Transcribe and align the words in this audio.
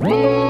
Whoa! 0.00 0.49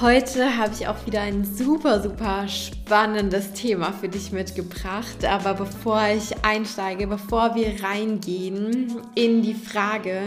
Heute 0.00 0.56
habe 0.56 0.72
ich 0.72 0.88
auch 0.88 1.04
wieder 1.04 1.20
ein 1.20 1.44
super, 1.44 2.00
super 2.00 2.48
spannendes 2.48 3.52
Thema 3.52 3.92
für 3.92 4.08
dich 4.08 4.32
mitgebracht. 4.32 5.26
Aber 5.26 5.52
bevor 5.52 6.00
ich 6.16 6.42
einsteige, 6.42 7.06
bevor 7.06 7.54
wir 7.54 7.84
reingehen 7.84 8.96
in 9.14 9.42
die 9.42 9.52
Frage, 9.52 10.22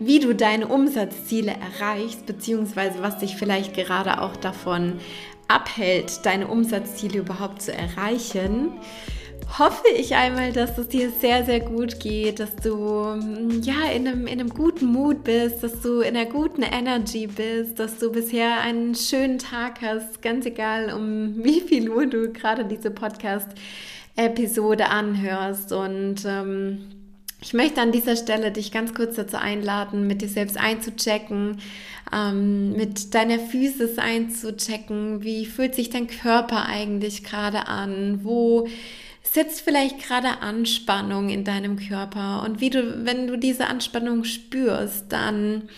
wie 0.00 0.20
du 0.20 0.34
deine 0.34 0.68
Umsatzziele 0.68 1.52
erreichst, 1.52 2.26
beziehungsweise 2.26 3.00
was 3.00 3.16
dich 3.16 3.36
vielleicht 3.36 3.72
gerade 3.72 4.20
auch 4.20 4.36
davon 4.36 4.98
abhält, 5.48 6.26
deine 6.26 6.48
Umsatzziele 6.48 7.20
überhaupt 7.20 7.62
zu 7.62 7.72
erreichen, 7.72 8.72
hoffe 9.58 9.88
ich 9.96 10.14
einmal, 10.14 10.52
dass 10.52 10.76
es 10.78 10.88
dir 10.88 11.10
sehr, 11.10 11.44
sehr 11.44 11.60
gut 11.60 12.00
geht, 12.00 12.40
dass 12.40 12.56
du 12.56 12.74
mm, 12.74 13.62
ja 13.62 13.90
in 13.94 14.06
einem, 14.06 14.26
in 14.26 14.40
einem 14.40 14.50
guten 14.50 14.86
Mut 14.86 15.24
bist, 15.24 15.62
dass 15.62 15.80
du 15.80 16.00
in 16.00 16.16
einer 16.16 16.30
guten 16.30 16.62
Energy 16.62 17.26
bist, 17.26 17.78
dass 17.78 17.98
du 17.98 18.12
bisher 18.12 18.60
einen 18.60 18.94
schönen 18.94 19.38
Tag 19.38 19.80
hast, 19.82 20.20
ganz 20.22 20.46
egal 20.46 20.92
um 20.92 21.34
wie 21.44 21.60
viel 21.60 21.90
Uhr 21.90 22.06
du 22.06 22.32
gerade 22.32 22.64
diese 22.64 22.90
Podcast-Episode 22.90 24.88
anhörst. 24.88 25.72
Und 25.72 26.24
ähm, 26.26 26.96
ich 27.40 27.54
möchte 27.54 27.80
an 27.80 27.92
dieser 27.92 28.16
Stelle 28.16 28.50
dich 28.50 28.72
ganz 28.72 28.94
kurz 28.94 29.16
dazu 29.16 29.36
einladen, 29.36 30.06
mit 30.06 30.22
dir 30.22 30.28
selbst 30.28 30.58
einzuchecken, 30.58 31.58
ähm, 32.12 32.72
mit 32.72 33.14
deiner 33.14 33.38
Physis 33.38 33.98
einzuchecken. 33.98 35.22
Wie 35.22 35.46
fühlt 35.46 35.74
sich 35.74 35.90
dein 35.90 36.08
Körper 36.08 36.66
eigentlich 36.66 37.24
gerade 37.24 37.68
an? 37.68 38.20
Wo 38.24 38.66
sitzt 39.32 39.60
vielleicht 39.60 40.06
gerade 40.06 40.40
Anspannung 40.40 41.28
in 41.28 41.44
deinem 41.44 41.76
Körper 41.76 42.42
und 42.44 42.60
wie 42.60 42.70
du, 42.70 43.04
wenn 43.04 43.26
du 43.26 43.36
diese 43.36 43.66
Anspannung 43.66 44.24
spürst, 44.24 45.06
dann 45.10 45.68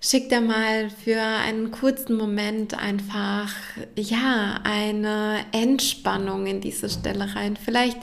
schick 0.00 0.28
dir 0.28 0.40
mal 0.40 0.90
für 0.90 1.20
einen 1.20 1.70
kurzen 1.70 2.16
Moment 2.16 2.78
einfach, 2.78 3.54
ja, 3.96 4.60
eine 4.64 5.44
Entspannung 5.52 6.46
in 6.46 6.60
diese 6.60 6.90
Stelle 6.90 7.34
rein. 7.36 7.56
Vielleicht 7.56 7.98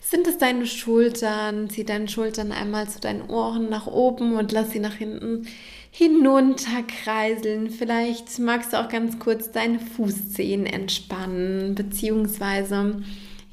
sind 0.00 0.26
es 0.26 0.36
deine 0.36 0.66
Schultern, 0.66 1.70
zieh 1.70 1.84
deine 1.84 2.08
Schultern 2.08 2.52
einmal 2.52 2.88
zu 2.88 3.00
deinen 3.00 3.30
Ohren 3.30 3.70
nach 3.70 3.86
oben 3.86 4.36
und 4.36 4.52
lass 4.52 4.72
sie 4.72 4.80
nach 4.80 4.94
hinten 4.94 5.46
hinunter 5.90 6.82
kreiseln. 6.82 7.70
Vielleicht 7.70 8.38
magst 8.40 8.72
du 8.72 8.80
auch 8.80 8.88
ganz 8.88 9.18
kurz 9.20 9.52
deine 9.52 9.78
Fußzehen 9.78 10.66
entspannen, 10.66 11.76
beziehungsweise 11.76 12.96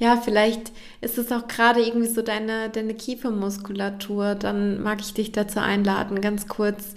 ja, 0.01 0.17
vielleicht 0.17 0.71
ist 0.99 1.19
es 1.19 1.31
auch 1.31 1.47
gerade 1.47 1.79
irgendwie 1.79 2.07
so 2.07 2.23
deine, 2.23 2.71
deine 2.71 2.95
Kiefermuskulatur. 2.95 4.33
Dann 4.33 4.81
mag 4.81 4.99
ich 4.99 5.13
dich 5.13 5.31
dazu 5.31 5.59
einladen, 5.59 6.21
ganz 6.21 6.47
kurz 6.47 6.95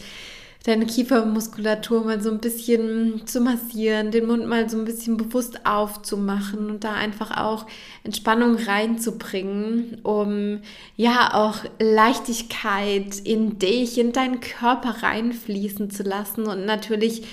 deine 0.64 0.86
Kiefermuskulatur 0.86 2.02
mal 2.02 2.22
so 2.22 2.30
ein 2.30 2.38
bisschen 2.38 3.26
zu 3.26 3.42
massieren, 3.42 4.10
den 4.10 4.26
Mund 4.26 4.46
mal 4.46 4.70
so 4.70 4.78
ein 4.78 4.86
bisschen 4.86 5.18
bewusst 5.18 5.66
aufzumachen 5.66 6.70
und 6.70 6.84
da 6.84 6.94
einfach 6.94 7.36
auch 7.36 7.66
Entspannung 8.04 8.56
reinzubringen, 8.56 9.98
um 10.02 10.60
ja 10.96 11.34
auch 11.34 11.58
Leichtigkeit 11.78 13.18
in 13.22 13.58
dich, 13.58 13.98
in 13.98 14.12
deinen 14.12 14.40
Körper 14.40 15.02
reinfließen 15.02 15.90
zu 15.90 16.04
lassen 16.04 16.46
und 16.46 16.64
natürlich 16.64 17.24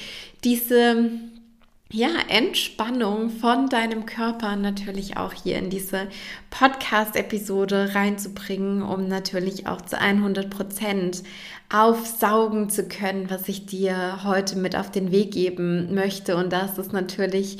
diese 0.43 1.11
ja, 1.91 2.09
Entspannung 2.29 3.29
von 3.29 3.67
deinem 3.67 4.05
Körper 4.05 4.55
natürlich 4.55 5.17
auch 5.17 5.33
hier 5.33 5.57
in 5.57 5.69
diese 5.69 6.07
Podcast-Episode 6.49 7.93
reinzubringen, 7.93 8.81
um 8.81 9.07
natürlich 9.07 9.67
auch 9.67 9.81
zu 9.81 9.99
100 9.99 10.49
Prozent 10.49 11.23
aufsaugen 11.69 12.69
zu 12.69 12.87
können, 12.87 13.29
was 13.29 13.47
ich 13.49 13.65
dir 13.65 14.23
heute 14.23 14.57
mit 14.57 14.75
auf 14.75 14.89
den 14.89 15.11
Weg 15.11 15.31
geben 15.31 15.93
möchte. 15.93 16.37
Und 16.37 16.53
das 16.53 16.77
ist 16.77 16.93
natürlich 16.93 17.57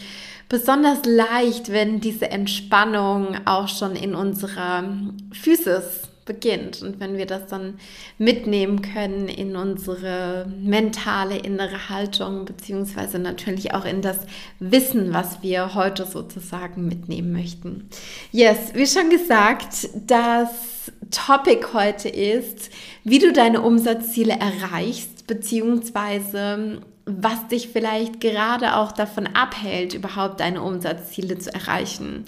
besonders 0.48 1.00
leicht, 1.06 1.72
wenn 1.72 2.00
diese 2.00 2.30
Entspannung 2.30 3.36
auch 3.46 3.68
schon 3.68 3.96
in 3.96 4.16
unserer 4.16 4.84
Physis 5.32 6.11
beginnt. 6.26 6.82
Und 6.82 7.00
wenn 7.00 7.18
wir 7.18 7.26
das 7.26 7.48
dann 7.48 7.80
mitnehmen 8.18 8.82
können 8.82 9.28
in 9.28 9.56
unsere 9.56 10.46
mentale 10.60 11.38
innere 11.38 11.90
Haltung, 11.90 12.46
beziehungsweise 12.46 13.20
natürlich 13.20 13.74
auch 13.74 13.86
in 13.86 14.02
das 14.02 14.20
Wissen, 14.60 15.14
was 15.14 15.42
wir 15.42 15.74
heute 15.74 16.06
sozusagen 16.06 16.88
mitnehmen 16.88 17.32
möchten. 17.32 17.90
Yes, 18.32 18.74
wie 18.74 18.88
schon 18.88 19.10
gesagt, 19.10 19.90
das 20.08 20.92
Topic 21.10 21.68
heute 21.74 22.10
ist, 22.10 22.72
wie 23.04 23.20
du 23.20 23.34
deine 23.34 23.62
Umsatzziele 23.62 24.34
erreichst, 24.34 25.28
beziehungsweise 25.28 26.82
was 27.06 27.48
dich 27.48 27.70
vielleicht 27.70 28.22
gerade 28.22 28.76
auch 28.76 28.92
davon 28.92 29.28
abhält, 29.28 29.94
überhaupt 29.94 30.40
deine 30.40 30.62
Umsatzziele 30.62 31.38
zu 31.40 31.54
erreichen. 31.54 32.26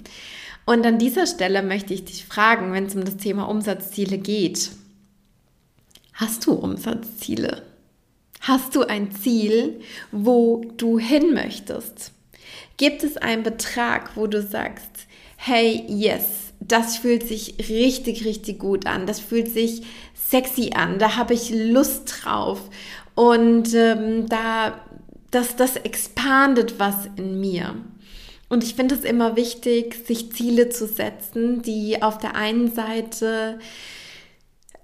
Und 0.66 0.86
an 0.86 0.98
dieser 0.98 1.26
Stelle 1.26 1.62
möchte 1.62 1.92
ich 1.92 2.04
dich 2.04 2.24
fragen, 2.24 2.72
wenn 2.72 2.86
es 2.86 2.94
um 2.94 3.04
das 3.04 3.16
Thema 3.16 3.48
Umsatzziele 3.48 4.18
geht. 4.18 4.70
Hast 6.14 6.46
du 6.46 6.52
Umsatzziele? 6.52 7.62
Hast 8.40 8.76
du 8.76 8.82
ein 8.82 9.10
Ziel, 9.12 9.80
wo 10.12 10.64
du 10.76 10.98
hin 10.98 11.34
möchtest? 11.34 12.12
Gibt 12.76 13.02
es 13.04 13.16
einen 13.16 13.42
Betrag, 13.42 14.16
wo 14.16 14.26
du 14.26 14.42
sagst, 14.42 15.06
hey, 15.36 15.84
yes, 15.88 16.52
das 16.60 16.96
fühlt 16.96 17.26
sich 17.26 17.68
richtig, 17.68 18.24
richtig 18.24 18.58
gut 18.58 18.86
an, 18.86 19.06
das 19.06 19.20
fühlt 19.20 19.52
sich 19.52 19.82
sexy 20.14 20.70
an, 20.74 20.98
da 20.98 21.16
habe 21.16 21.34
ich 21.34 21.50
Lust 21.50 22.22
drauf 22.24 22.60
und 23.14 23.74
ähm, 23.74 24.26
da, 24.28 24.80
das, 25.30 25.56
das 25.56 25.76
expandet 25.76 26.78
was 26.78 27.08
in 27.16 27.40
mir. 27.40 27.76
Und 28.48 28.62
ich 28.62 28.74
finde 28.74 28.94
es 28.94 29.04
immer 29.04 29.36
wichtig, 29.36 30.06
sich 30.06 30.32
Ziele 30.32 30.68
zu 30.68 30.86
setzen, 30.86 31.62
die 31.62 32.02
auf 32.02 32.18
der 32.18 32.36
einen 32.36 32.72
Seite 32.72 33.58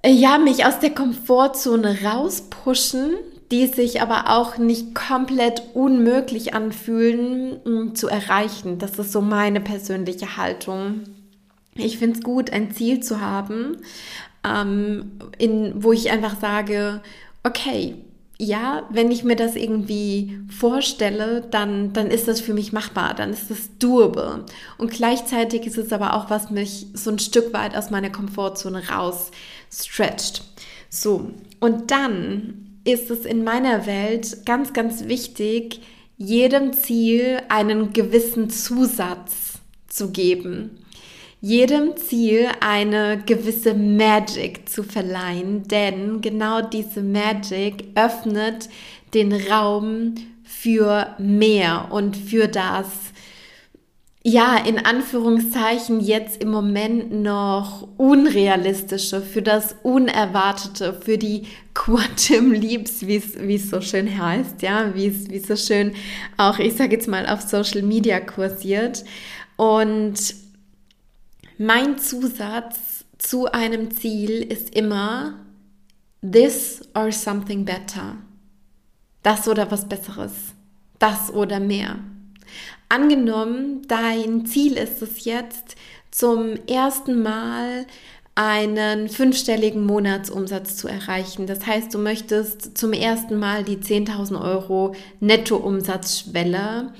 äh, 0.02 0.10
ja 0.10 0.38
mich 0.38 0.64
aus 0.64 0.80
der 0.80 0.90
Komfortzone 0.90 1.98
rauspushen, 2.02 3.16
die 3.50 3.66
sich 3.66 4.00
aber 4.00 4.30
auch 4.30 4.58
nicht 4.58 4.94
komplett 4.94 5.62
unmöglich 5.74 6.54
anfühlen 6.54 7.60
mm, 7.64 7.94
zu 7.94 8.08
erreichen. 8.08 8.78
Das 8.78 8.98
ist 8.98 9.12
so 9.12 9.20
meine 9.20 9.60
persönliche 9.60 10.36
Haltung. 10.36 11.02
Ich 11.74 11.98
finde 11.98 12.18
es 12.18 12.24
gut, 12.24 12.50
ein 12.52 12.72
Ziel 12.72 13.00
zu 13.00 13.20
haben, 13.20 13.78
ähm, 14.44 15.12
in, 15.38 15.82
wo 15.82 15.92
ich 15.92 16.10
einfach 16.10 16.38
sage, 16.40 17.00
okay, 17.42 17.96
ja, 18.40 18.88
wenn 18.88 19.10
ich 19.10 19.22
mir 19.22 19.36
das 19.36 19.54
irgendwie 19.54 20.40
vorstelle, 20.48 21.42
dann, 21.50 21.92
dann 21.92 22.06
ist 22.06 22.26
das 22.26 22.40
für 22.40 22.54
mich 22.54 22.72
machbar, 22.72 23.12
dann 23.12 23.34
ist 23.34 23.50
das 23.50 23.76
doable. 23.78 24.46
Und 24.78 24.90
gleichzeitig 24.90 25.66
ist 25.66 25.76
es 25.76 25.92
aber 25.92 26.14
auch, 26.14 26.30
was 26.30 26.50
mich 26.50 26.86
so 26.94 27.10
ein 27.10 27.18
Stück 27.18 27.52
weit 27.52 27.76
aus 27.76 27.90
meiner 27.90 28.08
Komfortzone 28.08 28.88
raus 28.88 29.30
stretcht. 29.70 30.42
So, 30.88 31.32
und 31.60 31.90
dann 31.90 32.80
ist 32.84 33.10
es 33.10 33.26
in 33.26 33.44
meiner 33.44 33.84
Welt 33.84 34.46
ganz, 34.46 34.72
ganz 34.72 35.04
wichtig, 35.04 35.82
jedem 36.16 36.72
Ziel 36.72 37.42
einen 37.50 37.92
gewissen 37.92 38.48
Zusatz 38.48 39.58
zu 39.86 40.12
geben 40.12 40.79
jedem 41.40 41.96
Ziel 41.96 42.48
eine 42.60 43.22
gewisse 43.24 43.74
Magic 43.74 44.68
zu 44.68 44.82
verleihen, 44.82 45.66
denn 45.68 46.20
genau 46.20 46.60
diese 46.60 47.02
Magic 47.02 47.84
öffnet 47.94 48.68
den 49.14 49.32
Raum 49.32 50.14
für 50.44 51.14
mehr 51.18 51.88
und 51.90 52.16
für 52.16 52.46
das, 52.46 52.86
ja, 54.22 54.58
in 54.58 54.84
Anführungszeichen 54.84 56.00
jetzt 56.00 56.42
im 56.42 56.50
Moment 56.50 57.10
noch 57.10 57.88
unrealistische, 57.96 59.22
für 59.22 59.40
das 59.40 59.76
Unerwartete, 59.82 60.92
für 60.92 61.16
die 61.16 61.46
Quantum 61.72 62.52
Leaps, 62.52 63.06
wie 63.06 63.54
es 63.54 63.70
so 63.70 63.80
schön 63.80 64.22
heißt, 64.22 64.60
ja, 64.60 64.94
wie 64.94 65.06
es 65.06 65.46
so 65.46 65.56
schön 65.56 65.94
auch, 66.36 66.58
ich 66.58 66.74
sage 66.74 66.96
jetzt 66.96 67.08
mal, 67.08 67.26
auf 67.26 67.40
Social 67.40 67.80
Media 67.80 68.20
kursiert. 68.20 69.04
Und 69.56 70.34
Mein 71.62 71.98
Zusatz 71.98 73.04
zu 73.18 73.52
einem 73.52 73.90
Ziel 73.90 74.30
ist 74.50 74.74
immer 74.74 75.34
this 76.22 76.80
or 76.94 77.12
something 77.12 77.66
better. 77.66 78.16
Das 79.22 79.46
oder 79.46 79.70
was 79.70 79.86
Besseres. 79.86 80.32
Das 80.98 81.30
oder 81.30 81.60
mehr. 81.60 81.98
Angenommen, 82.88 83.82
dein 83.88 84.46
Ziel 84.46 84.78
ist 84.78 85.02
es 85.02 85.26
jetzt, 85.26 85.76
zum 86.10 86.56
ersten 86.66 87.20
Mal 87.20 87.84
einen 88.34 89.10
fünfstelligen 89.10 89.84
Monatsumsatz 89.84 90.78
zu 90.78 90.88
erreichen. 90.88 91.46
Das 91.46 91.66
heißt, 91.66 91.92
du 91.92 91.98
möchtest 91.98 92.78
zum 92.78 92.94
ersten 92.94 93.38
Mal 93.38 93.64
die 93.64 93.76
10.000 93.76 94.40
Euro 94.40 94.94
Nettoumsatzschwelle, 95.20 96.94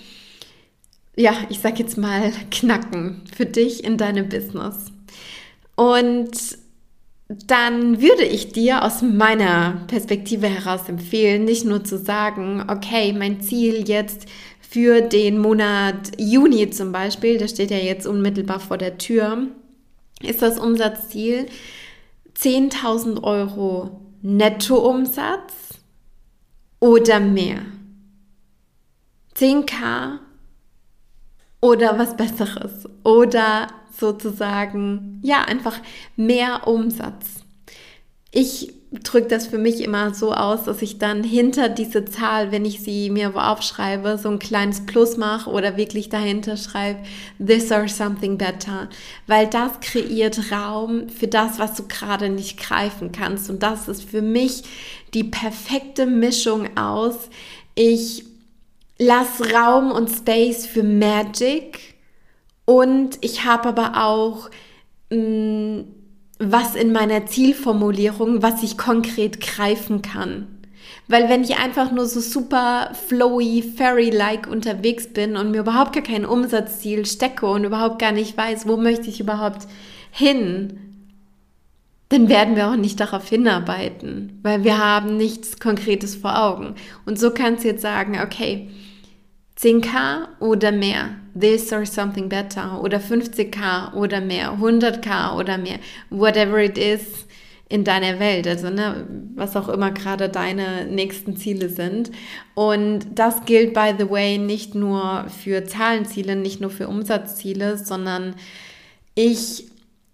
ja, 1.16 1.34
ich 1.48 1.60
sag 1.60 1.78
jetzt 1.78 1.98
mal, 1.98 2.32
knacken 2.50 3.22
für 3.34 3.46
dich 3.46 3.84
in 3.84 3.96
deinem 3.96 4.28
Business. 4.28 4.86
Und 5.76 6.30
dann 7.28 8.00
würde 8.00 8.24
ich 8.24 8.52
dir 8.52 8.84
aus 8.84 9.02
meiner 9.02 9.84
Perspektive 9.86 10.48
heraus 10.48 10.88
empfehlen, 10.88 11.44
nicht 11.44 11.64
nur 11.64 11.84
zu 11.84 11.96
sagen, 11.96 12.64
okay, 12.68 13.12
mein 13.12 13.40
Ziel 13.40 13.88
jetzt 13.88 14.26
für 14.60 15.00
den 15.00 15.38
Monat 15.38 16.12
Juni 16.18 16.70
zum 16.70 16.92
Beispiel, 16.92 17.38
der 17.38 17.48
steht 17.48 17.70
ja 17.70 17.76
jetzt 17.76 18.06
unmittelbar 18.06 18.60
vor 18.60 18.78
der 18.78 18.98
Tür, 18.98 19.46
ist 20.22 20.42
das 20.42 20.58
Umsatzziel 20.58 21.46
10.000 22.36 23.22
Euro 23.22 24.00
Nettoumsatz 24.22 25.52
oder 26.80 27.20
mehr. 27.20 27.60
10k 29.36 30.18
oder 31.60 31.98
was 31.98 32.16
Besseres 32.16 32.88
oder 33.04 33.68
sozusagen, 33.98 35.20
ja, 35.22 35.42
einfach 35.42 35.78
mehr 36.16 36.66
Umsatz. 36.66 37.44
Ich 38.32 38.72
drücke 38.92 39.28
das 39.28 39.46
für 39.46 39.58
mich 39.58 39.82
immer 39.82 40.14
so 40.14 40.32
aus, 40.32 40.64
dass 40.64 40.82
ich 40.82 40.98
dann 40.98 41.22
hinter 41.22 41.68
diese 41.68 42.04
Zahl, 42.04 42.50
wenn 42.50 42.64
ich 42.64 42.80
sie 42.80 43.08
mir 43.10 43.34
aufschreibe, 43.36 44.18
so 44.18 44.28
ein 44.28 44.40
kleines 44.40 44.84
Plus 44.84 45.16
mache 45.16 45.50
oder 45.50 45.76
wirklich 45.76 46.08
dahinter 46.08 46.56
schreibe, 46.56 47.00
this 47.44 47.70
or 47.70 47.86
something 47.86 48.36
better. 48.36 48.88
Weil 49.28 49.46
das 49.46 49.78
kreiert 49.80 50.50
Raum 50.50 51.08
für 51.08 51.28
das, 51.28 51.58
was 51.60 51.74
du 51.76 51.86
gerade 51.86 52.30
nicht 52.30 52.58
greifen 52.58 53.12
kannst. 53.12 53.48
Und 53.48 53.62
das 53.62 53.86
ist 53.86 54.02
für 54.02 54.22
mich 54.22 54.64
die 55.14 55.24
perfekte 55.24 56.06
Mischung 56.06 56.76
aus. 56.76 57.30
Ich 57.76 58.24
lasse 59.00 59.52
Raum 59.52 59.90
und 59.90 60.10
Space 60.10 60.66
für 60.66 60.82
Magic 60.82 61.96
und 62.66 63.18
ich 63.22 63.44
habe 63.44 63.70
aber 63.70 64.04
auch 64.04 64.50
mh, 65.10 65.16
mm, 65.16 65.84
was 66.38 66.74
in 66.74 66.92
meiner 66.92 67.26
Zielformulierung, 67.26 68.42
was 68.42 68.62
ich 68.62 68.78
konkret 68.78 69.40
greifen 69.40 70.00
kann. 70.00 70.46
Weil 71.06 71.28
wenn 71.28 71.42
ich 71.42 71.58
einfach 71.58 71.92
nur 71.92 72.06
so 72.06 72.20
super 72.20 72.92
flowy, 73.08 73.62
fairy-like 73.62 74.46
unterwegs 74.46 75.08
bin 75.12 75.36
und 75.36 75.50
mir 75.50 75.60
überhaupt 75.60 75.92
gar 75.92 76.02
kein 76.02 76.24
Umsatzziel 76.24 77.04
stecke 77.04 77.46
und 77.46 77.64
überhaupt 77.64 77.98
gar 77.98 78.12
nicht 78.12 78.36
weiß, 78.36 78.66
wo 78.66 78.76
möchte 78.76 79.08
ich 79.08 79.20
überhaupt 79.20 79.66
hin, 80.10 80.78
dann 82.08 82.28
werden 82.28 82.56
wir 82.56 82.70
auch 82.70 82.76
nicht 82.76 83.00
darauf 83.00 83.28
hinarbeiten, 83.28 84.38
weil 84.42 84.64
wir 84.64 84.78
haben 84.78 85.16
nichts 85.16 85.58
Konkretes 85.58 86.16
vor 86.16 86.42
Augen. 86.42 86.74
Und 87.06 87.18
so 87.18 87.30
kannst 87.32 87.64
du 87.64 87.68
jetzt 87.68 87.82
sagen, 87.82 88.18
okay, 88.22 88.70
10k 89.60 90.28
oder 90.40 90.72
mehr, 90.72 91.16
this 91.38 91.72
or 91.72 91.84
something 91.84 92.28
better. 92.28 92.82
Oder 92.82 92.98
50k 92.98 93.94
oder 93.94 94.20
mehr, 94.20 94.52
100k 94.58 95.36
oder 95.36 95.58
mehr, 95.58 95.78
whatever 96.08 96.58
it 96.58 96.78
is 96.78 97.26
in 97.68 97.84
deiner 97.84 98.18
Welt, 98.18 98.48
also 98.48 98.68
ne, 98.68 99.06
was 99.36 99.54
auch 99.54 99.68
immer 99.68 99.92
gerade 99.92 100.28
deine 100.28 100.86
nächsten 100.86 101.36
Ziele 101.36 101.68
sind. 101.68 102.10
Und 102.54 103.06
das 103.14 103.44
gilt, 103.44 103.74
by 103.74 103.92
the 103.96 104.10
way, 104.10 104.38
nicht 104.38 104.74
nur 104.74 105.26
für 105.28 105.64
Zahlenziele, 105.64 106.34
nicht 106.34 106.60
nur 106.60 106.70
für 106.70 106.88
Umsatzziele, 106.88 107.78
sondern 107.78 108.34
ich 109.14 109.66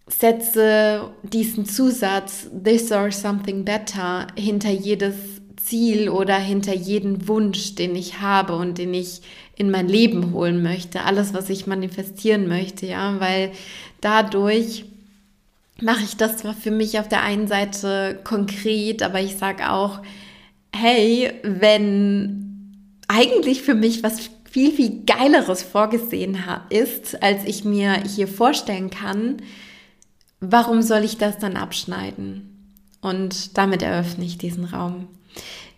setze 0.06 1.10
diesen 1.22 1.64
Zusatz, 1.64 2.48
this 2.62 2.92
or 2.92 3.10
something 3.10 3.64
better, 3.64 4.26
hinter 4.36 4.70
jedes 4.70 5.35
Ziel 5.66 6.08
oder 6.08 6.36
hinter 6.36 6.74
jeden 6.74 7.26
Wunsch, 7.28 7.74
den 7.74 7.96
ich 7.96 8.20
habe 8.20 8.54
und 8.56 8.78
den 8.78 8.94
ich 8.94 9.22
in 9.56 9.70
mein 9.70 9.88
Leben 9.88 10.32
holen 10.32 10.62
möchte, 10.62 11.02
alles, 11.02 11.34
was 11.34 11.50
ich 11.50 11.66
manifestieren 11.66 12.46
möchte, 12.46 12.86
ja, 12.86 13.18
weil 13.18 13.52
dadurch 14.00 14.84
mache 15.80 16.04
ich 16.04 16.16
das 16.16 16.38
zwar 16.38 16.54
für 16.54 16.70
mich 16.70 16.98
auf 16.98 17.08
der 17.08 17.22
einen 17.22 17.48
Seite 17.48 18.20
konkret, 18.24 19.02
aber 19.02 19.20
ich 19.20 19.36
sage 19.36 19.70
auch, 19.70 20.00
hey, 20.74 21.32
wenn 21.42 22.46
eigentlich 23.08 23.62
für 23.62 23.74
mich 23.74 24.02
was 24.02 24.30
viel, 24.50 24.72
viel 24.72 25.04
geileres 25.04 25.62
vorgesehen 25.62 26.38
ist, 26.70 27.22
als 27.22 27.44
ich 27.44 27.64
mir 27.64 28.02
hier 28.04 28.28
vorstellen 28.28 28.90
kann, 28.90 29.38
warum 30.40 30.82
soll 30.82 31.04
ich 31.04 31.18
das 31.18 31.38
dann 31.38 31.56
abschneiden? 31.56 32.52
Und 33.00 33.56
damit 33.58 33.82
eröffne 33.82 34.24
ich 34.24 34.38
diesen 34.38 34.64
Raum. 34.64 35.08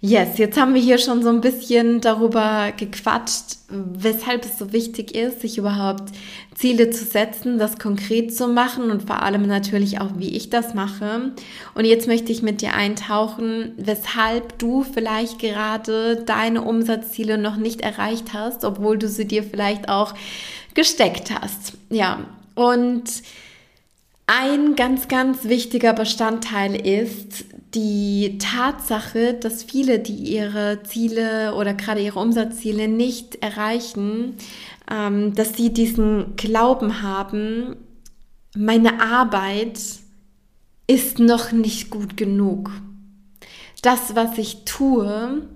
Yes, 0.01 0.39
jetzt 0.39 0.57
haben 0.57 0.75
wir 0.75 0.81
hier 0.81 0.99
schon 0.99 1.25
so 1.25 1.29
ein 1.29 1.41
bisschen 1.41 2.01
darüber 2.01 2.73
gequatscht, 2.77 3.57
weshalb 3.69 4.45
es 4.45 4.57
so 4.57 4.73
wichtig 4.73 5.13
ist, 5.13 5.41
sich 5.41 5.59
überhaupt 5.59 6.13
Ziele 6.55 6.91
zu 6.91 7.05
setzen, 7.05 7.59
das 7.59 7.81
konkret 7.81 8.33
zu 8.33 8.47
machen 8.47 8.93
und 8.93 9.09
vor 9.09 9.25
allem 9.25 9.49
natürlich 9.49 10.01
auch, 10.01 10.11
wie 10.17 10.37
ich 10.37 10.51
das 10.51 10.73
mache. 10.73 11.33
Und 11.75 11.85
jetzt 11.85 12.07
möchte 12.07 12.31
ich 12.31 12.43
mit 12.43 12.63
dir 12.63 12.75
eintauchen, 12.75 13.73
weshalb 13.77 14.57
du 14.61 14.85
vielleicht 14.85 15.41
gerade 15.41 16.23
deine 16.25 16.63
Umsatzziele 16.63 17.37
noch 17.37 17.57
nicht 17.57 17.81
erreicht 17.81 18.33
hast, 18.33 18.65
obwohl 18.65 18.99
du 18.99 19.09
sie 19.09 19.27
dir 19.27 19.43
vielleicht 19.43 19.89
auch 19.89 20.15
gesteckt 20.75 21.33
hast. 21.33 21.73
Ja, 21.91 22.21
und 22.55 23.05
ein 24.29 24.77
ganz, 24.77 25.09
ganz 25.09 25.45
wichtiger 25.45 25.95
Bestandteil 25.95 26.75
ist 26.77 27.47
die 27.75 28.37
Tatsache, 28.39 29.33
dass 29.33 29.63
viele, 29.63 29.99
die 30.01 30.35
ihre 30.35 30.83
Ziele 30.83 31.55
oder 31.55 31.73
gerade 31.73 32.03
ihre 32.03 32.21
Umsatzziele 32.21 32.89
nicht 32.89 33.43
erreichen, 33.43 34.35
ähm, 34.91 35.35
dass 35.35 35.55
sie 35.55 35.73
diesen 35.73 36.37
Glauben 36.37 37.03
haben, 37.03 37.77
meine 38.55 39.01
Arbeit 39.01 39.81
ist 40.87 41.19
noch 41.19 41.51
nicht 41.53 41.89
gut 41.89 42.19
genug. 42.19 42.71
Das, 43.81 44.15
was 44.15 44.37
ich 44.37 44.67
tue, 44.67 45.49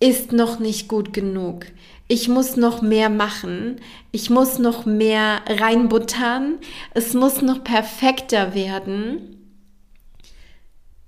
ist 0.00 0.32
noch 0.32 0.58
nicht 0.58 0.88
gut 0.88 1.12
genug. 1.12 1.66
Ich 2.08 2.28
muss 2.28 2.56
noch 2.56 2.82
mehr 2.82 3.08
machen, 3.10 3.76
ich 4.10 4.30
muss 4.30 4.58
noch 4.58 4.84
mehr 4.84 5.42
reinbuttern, 5.46 6.58
es 6.92 7.14
muss 7.14 7.42
noch 7.42 7.62
perfekter 7.62 8.54
werden, 8.54 9.36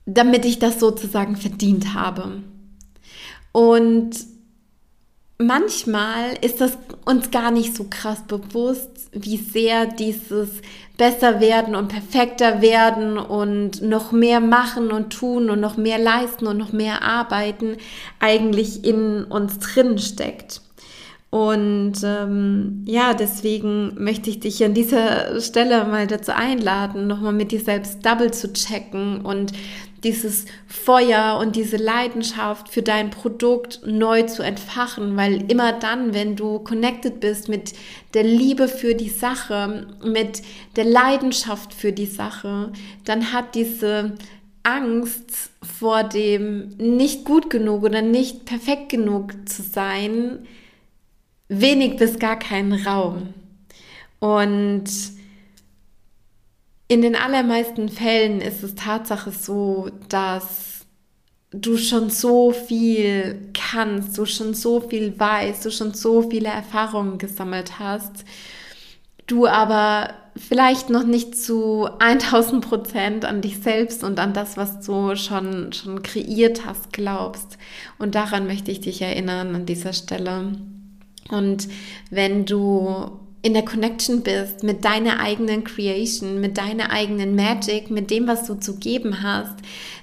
damit 0.06 0.44
ich 0.44 0.61
das 0.61 0.78
sozusagen 0.78 1.34
verdient 1.34 1.94
habe. 1.94 2.42
Und 3.50 4.14
manchmal 5.38 6.34
ist 6.40 6.60
das 6.60 6.78
uns 7.04 7.30
gar 7.30 7.50
nicht 7.50 7.74
so 7.74 7.86
krass 7.88 8.22
bewusst, 8.26 8.90
wie 9.12 9.36
sehr 9.36 9.86
dieses 9.86 10.50
besser 10.96 11.40
werden 11.40 11.74
und 11.74 11.88
perfekter 11.88 12.62
werden 12.62 13.18
und 13.18 13.82
noch 13.82 14.12
mehr 14.12 14.40
machen 14.40 14.90
und 14.92 15.12
tun 15.12 15.50
und 15.50 15.60
noch 15.60 15.76
mehr 15.76 15.98
leisten 15.98 16.46
und 16.46 16.58
noch 16.58 16.72
mehr 16.72 17.02
arbeiten 17.02 17.76
eigentlich 18.20 18.84
in 18.84 19.24
uns 19.24 19.58
drin 19.58 19.98
steckt. 19.98 20.60
Und 21.30 21.94
ähm, 22.04 22.84
ja, 22.86 23.14
deswegen 23.14 23.94
möchte 23.96 24.28
ich 24.28 24.40
dich 24.40 24.62
an 24.64 24.74
dieser 24.74 25.40
Stelle 25.40 25.84
mal 25.86 26.06
dazu 26.06 26.32
einladen, 26.32 27.06
nochmal 27.06 27.32
mit 27.32 27.52
dir 27.52 27.60
selbst 27.60 28.04
double 28.04 28.32
zu 28.32 28.52
checken 28.52 29.22
und 29.22 29.52
dieses 30.04 30.47
Feuer 30.66 31.38
und 31.40 31.56
diese 31.56 31.76
Leidenschaft 31.76 32.68
für 32.68 32.82
dein 32.82 33.11
Produkt 33.11 33.80
neu 33.87 34.23
zu 34.23 34.42
entfachen, 34.42 35.16
weil 35.16 35.50
immer 35.50 35.73
dann, 35.73 36.12
wenn 36.12 36.37
du 36.37 36.59
connected 36.59 37.21
bist 37.21 37.49
mit 37.49 37.73
der 38.14 38.25
Liebe 38.25 38.68
für 38.68 38.94
die 38.94 39.09
Sache, 39.09 39.87
mit 40.04 40.42
der 40.76 40.85
Leidenschaft 40.85 41.73
für 41.73 41.92
die 41.92 42.06
Sache, 42.06 42.73
dann 43.04 43.32
hat 43.32 43.54
diese 43.54 44.14
Angst 44.64 45.50
vor 45.62 46.04
dem 46.04 46.68
nicht 46.78 47.25
gut 47.25 47.50
genug 47.50 47.82
oder 47.82 48.02
nicht 48.02 48.44
perfekt 48.44 48.88
genug 48.90 49.49
zu 49.49 49.62
sein, 49.62 50.47
wenig 51.49 51.97
bis 51.97 52.18
gar 52.18 52.38
keinen 52.38 52.73
Raum. 52.73 53.35
Und 54.21 54.85
in 56.92 57.00
den 57.00 57.16
allermeisten 57.16 57.88
Fällen 57.88 58.42
ist 58.42 58.62
es 58.62 58.75
Tatsache 58.75 59.30
so, 59.30 59.88
dass 60.11 60.84
du 61.50 61.78
schon 61.78 62.11
so 62.11 62.52
viel 62.52 63.49
kannst, 63.54 64.18
du 64.18 64.26
schon 64.26 64.52
so 64.52 64.80
viel 64.80 65.18
weißt, 65.18 65.64
du 65.64 65.70
schon 65.70 65.94
so 65.94 66.28
viele 66.28 66.50
Erfahrungen 66.50 67.16
gesammelt 67.16 67.78
hast, 67.78 68.26
du 69.26 69.46
aber 69.46 70.12
vielleicht 70.37 70.90
noch 70.90 71.04
nicht 71.04 71.34
zu 71.34 71.88
1000 71.99 72.62
Prozent 72.62 73.25
an 73.25 73.40
dich 73.40 73.61
selbst 73.61 74.04
und 74.04 74.20
an 74.20 74.34
das, 74.34 74.58
was 74.58 74.84
du 74.84 75.16
schon, 75.16 75.72
schon 75.72 76.02
kreiert 76.02 76.66
hast, 76.66 76.92
glaubst. 76.92 77.56
Und 77.99 78.14
daran 78.14 78.46
möchte 78.46 78.70
ich 78.70 78.80
dich 78.80 79.00
erinnern 79.00 79.54
an 79.54 79.64
dieser 79.64 79.94
Stelle. 79.94 80.58
Und 81.30 81.68
wenn 82.11 82.44
du 82.44 83.21
in 83.42 83.54
der 83.54 83.64
Connection 83.64 84.22
bist 84.22 84.62
mit 84.62 84.84
deiner 84.84 85.18
eigenen 85.18 85.64
Creation, 85.64 86.40
mit 86.40 86.58
deiner 86.58 86.90
eigenen 86.90 87.34
Magic, 87.34 87.90
mit 87.90 88.11
dem, 88.11 88.28
was 88.28 88.46
du 88.46 88.54
zu 88.54 88.76
geben 88.76 89.22
hast, 89.22 89.56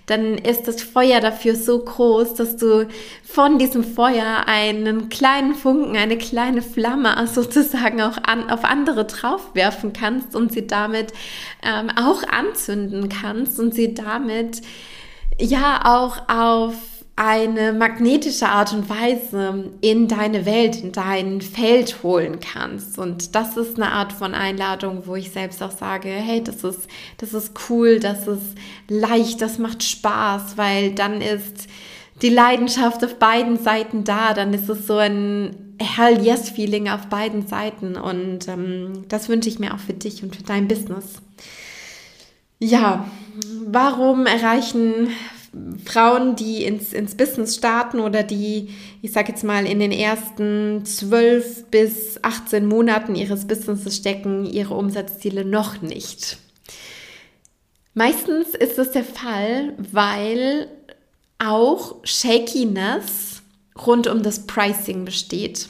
dann 0.08 0.38
ist 0.38 0.68
das 0.68 0.82
Feuer 0.82 1.22
dafür 1.22 1.56
so 1.56 1.80
groß, 1.80 2.34
dass 2.34 2.58
du 2.58 2.88
von 3.24 3.58
diesem 3.58 3.84
Feuer 3.84 4.44
einen 4.48 5.08
kleinen 5.08 5.56
Funken, 5.56 5.96
eine 5.96 6.18
kleine 6.18 6.62
Flamme 6.62 7.28
sozusagen 7.34 8.02
auch 8.02 8.18
an, 8.24 8.50
auf 8.50 8.66
andere 8.66 9.06
draufwerfen 9.06 9.94
kannst 9.94 10.36
und 10.36 10.52
sie 10.52 10.68
damit 10.68 11.14
ähm, 11.64 11.90
auch 11.96 12.24
anzünden 12.24 13.08
kannst 13.08 13.60
und 13.60 13.74
sie 13.74 13.94
damit 13.94 14.62
ja 15.40 15.82
auch 15.86 16.28
auf 16.28 16.74
eine 17.20 17.74
magnetische 17.74 18.48
Art 18.48 18.72
und 18.72 18.90
Weise 18.90 19.72
in 19.82 20.08
deine 20.08 20.46
Welt, 20.46 20.82
in 20.82 20.94
dein 20.94 21.42
Feld 21.42 22.02
holen 22.02 22.40
kannst. 22.40 22.98
Und 22.98 23.36
das 23.36 23.58
ist 23.58 23.76
eine 23.76 23.92
Art 23.92 24.14
von 24.14 24.34
Einladung, 24.34 25.04
wo 25.06 25.18
ich 25.18 25.32
selbst 25.32 25.62
auch 25.62 25.72
sage, 25.72 26.08
hey, 26.08 26.42
das 26.42 26.64
ist, 26.64 26.88
das 27.18 27.34
ist 27.34 27.52
cool, 27.70 28.00
das 28.00 28.26
ist 28.26 28.56
leicht, 28.88 29.42
das 29.42 29.60
macht 29.60 29.84
Spaß, 29.84 30.56
weil 30.56 30.92
dann 30.92 31.20
ist 31.20 31.68
die 32.22 32.30
Leidenschaft 32.30 33.04
auf 33.04 33.16
beiden 33.16 33.58
Seiten 33.62 34.06
da, 34.06 34.34
dann 34.34 34.54
ist 34.54 34.70
es 34.70 34.88
so 34.88 34.96
ein 34.96 35.76
Hell 35.78 36.26
Yes 36.26 36.50
Feeling 36.50 36.88
auf 36.88 37.08
beiden 37.08 37.48
Seiten 37.48 37.98
und 37.98 38.48
ähm, 38.48 39.04
das 39.10 39.28
wünsche 39.28 39.50
ich 39.50 39.60
mir 39.60 39.74
auch 39.74 39.80
für 39.80 39.94
dich 39.94 40.24
und 40.24 40.38
für 40.38 40.44
dein 40.44 40.70
Business. 40.70 41.16
Ja, 42.60 43.10
warum 43.66 44.26
erreichen 44.26 45.10
Frauen, 45.84 46.36
die 46.36 46.64
ins, 46.64 46.94
ins 46.94 47.16
Business 47.16 47.56
starten 47.56 48.00
oder 48.00 48.24
die, 48.24 48.70
ich 49.02 49.12
sage 49.12 49.30
jetzt 49.30 49.44
mal, 49.44 49.66
in 49.66 49.80
den 49.80 49.92
ersten 49.92 50.86
12 50.86 51.66
bis 51.66 52.20
18 52.24 52.66
Monaten 52.66 53.16
ihres 53.16 53.48
Businesses 53.48 53.96
stecken, 53.96 54.46
ihre 54.46 54.76
Umsatzziele 54.76 55.46
noch 55.46 55.82
nicht. 55.82 56.38
Meistens 57.94 58.50
ist 58.50 58.78
das 58.78 58.92
der 58.92 59.04
Fall, 59.04 59.74
weil 59.78 60.68
auch 61.40 61.96
Shakiness 62.04 63.42
rund 63.86 64.08
um 64.08 64.22
das 64.22 64.46
Pricing 64.46 65.06
besteht. 65.06 65.70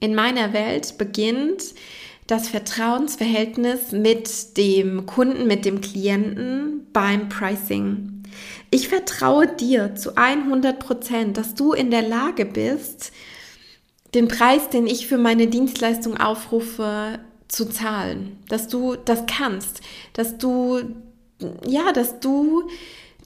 In 0.00 0.14
meiner 0.14 0.52
Welt 0.52 0.96
beginnt 0.96 1.74
das 2.26 2.48
Vertrauensverhältnis 2.48 3.92
mit 3.92 4.56
dem 4.56 5.04
Kunden, 5.06 5.46
mit 5.46 5.64
dem 5.64 5.80
Klienten 5.80 6.86
beim 6.92 7.28
Pricing. 7.28 8.13
Ich 8.70 8.88
vertraue 8.88 9.46
dir 9.46 9.94
zu 9.94 10.16
100 10.16 10.78
Prozent, 10.78 11.36
dass 11.36 11.54
du 11.54 11.72
in 11.72 11.90
der 11.90 12.02
Lage 12.02 12.44
bist, 12.44 13.12
den 14.14 14.28
Preis, 14.28 14.68
den 14.70 14.86
ich 14.86 15.06
für 15.06 15.18
meine 15.18 15.48
Dienstleistung 15.48 16.16
aufrufe, 16.16 17.18
zu 17.48 17.66
zahlen. 17.66 18.38
Dass 18.48 18.68
du 18.68 18.96
das 18.96 19.24
kannst, 19.26 19.80
dass 20.12 20.38
du, 20.38 20.80
ja, 21.66 21.92
dass 21.92 22.20
du 22.20 22.68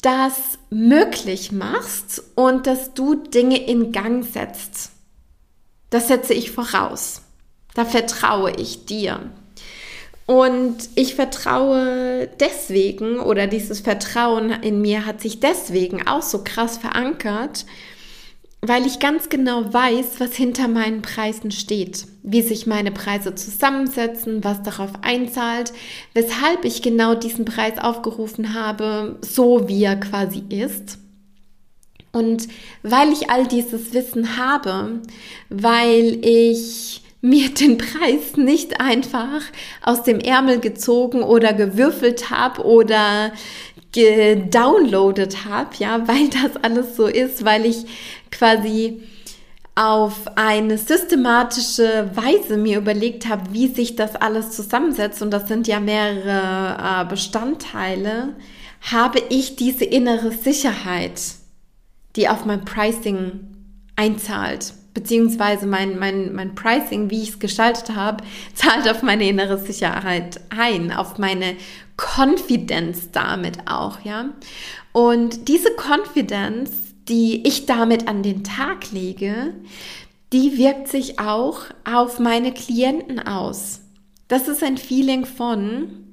das 0.02 0.58
möglich 0.70 1.52
machst 1.52 2.22
und 2.34 2.66
dass 2.66 2.94
du 2.94 3.14
Dinge 3.14 3.58
in 3.66 3.92
Gang 3.92 4.24
setzt. 4.24 4.92
Das 5.90 6.08
setze 6.08 6.34
ich 6.34 6.50
voraus. 6.50 7.22
Da 7.74 7.84
vertraue 7.84 8.52
ich 8.56 8.84
dir. 8.84 9.30
Und 10.28 10.90
ich 10.94 11.14
vertraue 11.14 12.28
deswegen 12.38 13.18
oder 13.18 13.46
dieses 13.46 13.80
Vertrauen 13.80 14.50
in 14.50 14.82
mir 14.82 15.06
hat 15.06 15.22
sich 15.22 15.40
deswegen 15.40 16.06
auch 16.06 16.20
so 16.20 16.44
krass 16.44 16.76
verankert, 16.76 17.64
weil 18.60 18.84
ich 18.84 18.98
ganz 18.98 19.30
genau 19.30 19.72
weiß, 19.72 20.20
was 20.20 20.34
hinter 20.34 20.68
meinen 20.68 21.00
Preisen 21.00 21.50
steht, 21.50 22.04
wie 22.22 22.42
sich 22.42 22.66
meine 22.66 22.92
Preise 22.92 23.34
zusammensetzen, 23.36 24.44
was 24.44 24.62
darauf 24.62 24.90
einzahlt, 25.00 25.72
weshalb 26.12 26.66
ich 26.66 26.82
genau 26.82 27.14
diesen 27.14 27.46
Preis 27.46 27.78
aufgerufen 27.78 28.52
habe, 28.52 29.16
so 29.22 29.66
wie 29.66 29.82
er 29.82 29.96
quasi 29.96 30.44
ist. 30.50 30.98
Und 32.12 32.48
weil 32.82 33.14
ich 33.14 33.30
all 33.30 33.46
dieses 33.46 33.94
Wissen 33.94 34.36
habe, 34.36 35.00
weil 35.48 36.18
ich 36.22 37.00
mir 37.20 37.52
den 37.52 37.78
Preis 37.78 38.36
nicht 38.36 38.80
einfach 38.80 39.42
aus 39.82 40.02
dem 40.04 40.20
Ärmel 40.20 40.60
gezogen 40.60 41.22
oder 41.22 41.52
gewürfelt 41.52 42.30
habe 42.30 42.64
oder 42.64 43.32
gedownloadet 43.92 45.44
habe, 45.44 45.70
ja, 45.78 46.06
weil 46.06 46.28
das 46.28 46.62
alles 46.62 46.96
so 46.96 47.06
ist, 47.06 47.44
weil 47.44 47.66
ich 47.66 47.86
quasi 48.30 49.02
auf 49.74 50.36
eine 50.36 50.76
systematische 50.76 52.10
Weise 52.14 52.56
mir 52.56 52.78
überlegt 52.78 53.28
habe, 53.28 53.52
wie 53.52 53.68
sich 53.68 53.94
das 53.94 54.16
alles 54.16 54.50
zusammensetzt, 54.50 55.22
und 55.22 55.30
das 55.30 55.46
sind 55.46 55.68
ja 55.68 55.78
mehrere 55.78 57.02
äh, 57.02 57.04
Bestandteile, 57.08 58.34
habe 58.92 59.22
ich 59.28 59.56
diese 59.56 59.84
innere 59.84 60.32
Sicherheit, 60.32 61.20
die 62.16 62.28
auf 62.28 62.44
mein 62.44 62.64
Pricing 62.64 63.40
einzahlt 63.94 64.74
beziehungsweise 64.98 65.64
mein, 65.64 65.96
mein, 65.96 66.34
mein 66.34 66.56
Pricing, 66.56 67.08
wie 67.08 67.22
ich 67.22 67.28
es 67.28 67.38
gestaltet 67.38 67.94
habe, 67.94 68.24
zahlt 68.54 68.88
auf 68.88 69.04
meine 69.04 69.28
innere 69.28 69.56
Sicherheit 69.56 70.40
ein, 70.50 70.90
auf 70.90 71.18
meine 71.18 71.54
Confidence 71.96 73.12
damit 73.12 73.58
auch, 73.66 74.00
ja. 74.04 74.30
Und 74.90 75.46
diese 75.46 75.70
Confidence, 75.76 76.72
die 77.08 77.46
ich 77.46 77.66
damit 77.66 78.08
an 78.08 78.24
den 78.24 78.42
Tag 78.42 78.90
lege, 78.90 79.54
die 80.32 80.58
wirkt 80.58 80.88
sich 80.88 81.20
auch 81.20 81.60
auf 81.84 82.18
meine 82.18 82.52
Klienten 82.52 83.20
aus. 83.20 83.80
Das 84.26 84.48
ist 84.48 84.64
ein 84.64 84.78
Feeling 84.78 85.24
von, 85.26 86.06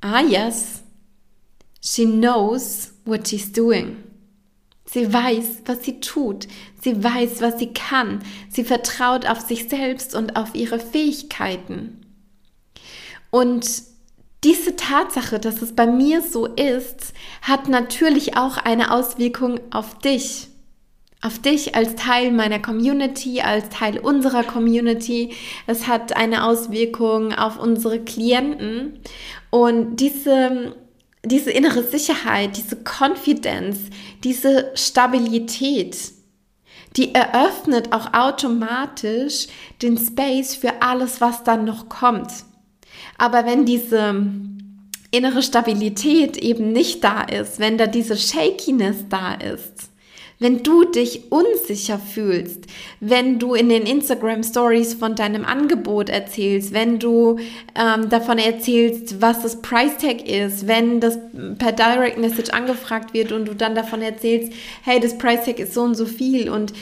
ah 0.00 0.20
yes, 0.20 0.84
she 1.80 2.06
knows 2.06 2.92
what 3.04 3.26
she's 3.26 3.50
doing. 3.50 4.03
Sie 4.86 5.12
weiß, 5.12 5.62
was 5.64 5.84
sie 5.84 6.00
tut. 6.00 6.46
Sie 6.80 7.02
weiß, 7.02 7.40
was 7.40 7.58
sie 7.58 7.72
kann. 7.72 8.22
Sie 8.50 8.64
vertraut 8.64 9.26
auf 9.26 9.40
sich 9.40 9.68
selbst 9.68 10.14
und 10.14 10.36
auf 10.36 10.54
ihre 10.54 10.78
Fähigkeiten. 10.78 12.00
Und 13.30 13.66
diese 14.44 14.76
Tatsache, 14.76 15.40
dass 15.40 15.62
es 15.62 15.74
bei 15.74 15.86
mir 15.86 16.20
so 16.20 16.46
ist, 16.46 17.14
hat 17.40 17.68
natürlich 17.68 18.36
auch 18.36 18.58
eine 18.58 18.92
Auswirkung 18.92 19.58
auf 19.70 19.98
dich. 19.98 20.48
Auf 21.22 21.38
dich 21.38 21.74
als 21.74 21.96
Teil 21.96 22.30
meiner 22.30 22.58
Community, 22.58 23.40
als 23.40 23.70
Teil 23.70 23.98
unserer 23.98 24.44
Community. 24.44 25.32
Es 25.66 25.86
hat 25.86 26.14
eine 26.14 26.44
Auswirkung 26.44 27.32
auf 27.32 27.58
unsere 27.58 28.00
Klienten. 28.00 29.00
Und 29.48 29.96
diese 29.96 30.76
diese 31.24 31.50
innere 31.50 31.82
Sicherheit, 31.82 32.56
diese 32.56 32.76
Confidence, 32.84 33.80
diese 34.22 34.70
Stabilität, 34.74 35.96
die 36.96 37.14
eröffnet 37.14 37.92
auch 37.92 38.12
automatisch 38.12 39.48
den 39.82 39.98
Space 39.98 40.54
für 40.54 40.82
alles, 40.82 41.20
was 41.20 41.42
dann 41.42 41.64
noch 41.64 41.88
kommt. 41.88 42.30
Aber 43.18 43.46
wenn 43.46 43.64
diese 43.64 44.14
innere 45.10 45.42
Stabilität 45.42 46.36
eben 46.36 46.72
nicht 46.72 47.02
da 47.02 47.22
ist, 47.22 47.58
wenn 47.58 47.78
da 47.78 47.86
diese 47.86 48.16
Shakiness 48.16 48.96
da 49.08 49.34
ist, 49.34 49.90
wenn 50.38 50.62
du 50.62 50.84
dich 50.84 51.30
unsicher 51.30 51.98
fühlst, 51.98 52.64
wenn 53.00 53.38
du 53.38 53.54
in 53.54 53.68
den 53.68 53.86
Instagram 53.86 54.42
Stories 54.42 54.94
von 54.94 55.14
deinem 55.14 55.44
Angebot 55.44 56.08
erzählst, 56.08 56.72
wenn 56.72 56.98
du 56.98 57.38
ähm, 57.74 58.08
davon 58.08 58.38
erzählst, 58.38 59.20
was 59.20 59.42
das 59.42 59.62
Price 59.62 59.96
Tag 59.98 60.28
ist, 60.28 60.66
wenn 60.66 61.00
das 61.00 61.18
per 61.58 61.72
Direct 61.72 62.18
Message 62.18 62.50
angefragt 62.50 63.14
wird 63.14 63.32
und 63.32 63.46
du 63.46 63.54
dann 63.54 63.74
davon 63.74 64.02
erzählst, 64.02 64.52
hey, 64.82 65.00
das 65.00 65.16
Price 65.18 65.44
Tag 65.44 65.58
ist 65.58 65.74
so 65.74 65.82
und 65.82 65.94
so 65.94 66.06
viel 66.06 66.50
und 66.50 66.72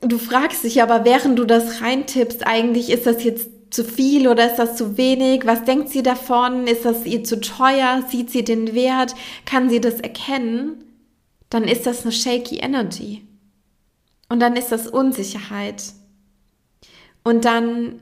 du 0.00 0.18
fragst 0.18 0.64
dich 0.64 0.82
aber, 0.82 1.04
während 1.04 1.38
du 1.38 1.44
das 1.44 1.80
reintippst, 1.80 2.46
eigentlich 2.46 2.90
ist 2.90 3.06
das 3.06 3.24
jetzt 3.24 3.50
zu 3.70 3.84
viel 3.84 4.28
oder 4.28 4.46
ist 4.46 4.56
das 4.56 4.76
zu 4.76 4.96
wenig? 4.96 5.46
Was 5.46 5.64
denkt 5.64 5.88
sie 5.88 6.02
davon? 6.02 6.66
Ist 6.66 6.84
das 6.84 7.04
ihr 7.06 7.24
zu 7.24 7.40
teuer? 7.40 8.04
Sieht 8.08 8.30
sie 8.30 8.44
den 8.44 8.72
Wert? 8.74 9.14
Kann 9.46 9.68
sie 9.68 9.80
das 9.80 10.00
erkennen? 10.00 10.83
Dann 11.50 11.64
ist 11.64 11.86
das 11.86 12.02
eine 12.02 12.12
shaky 12.12 12.58
Energy. 12.58 13.26
Und 14.28 14.40
dann 14.40 14.56
ist 14.56 14.72
das 14.72 14.86
Unsicherheit. 14.86 15.84
Und 17.22 17.44
dann 17.44 18.00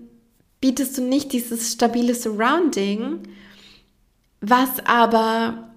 bietest 0.61 0.97
du 0.99 1.03
nicht 1.03 1.33
dieses 1.33 1.73
stabile 1.73 2.15
Surrounding, 2.15 3.21
was 4.41 4.85
aber 4.87 5.73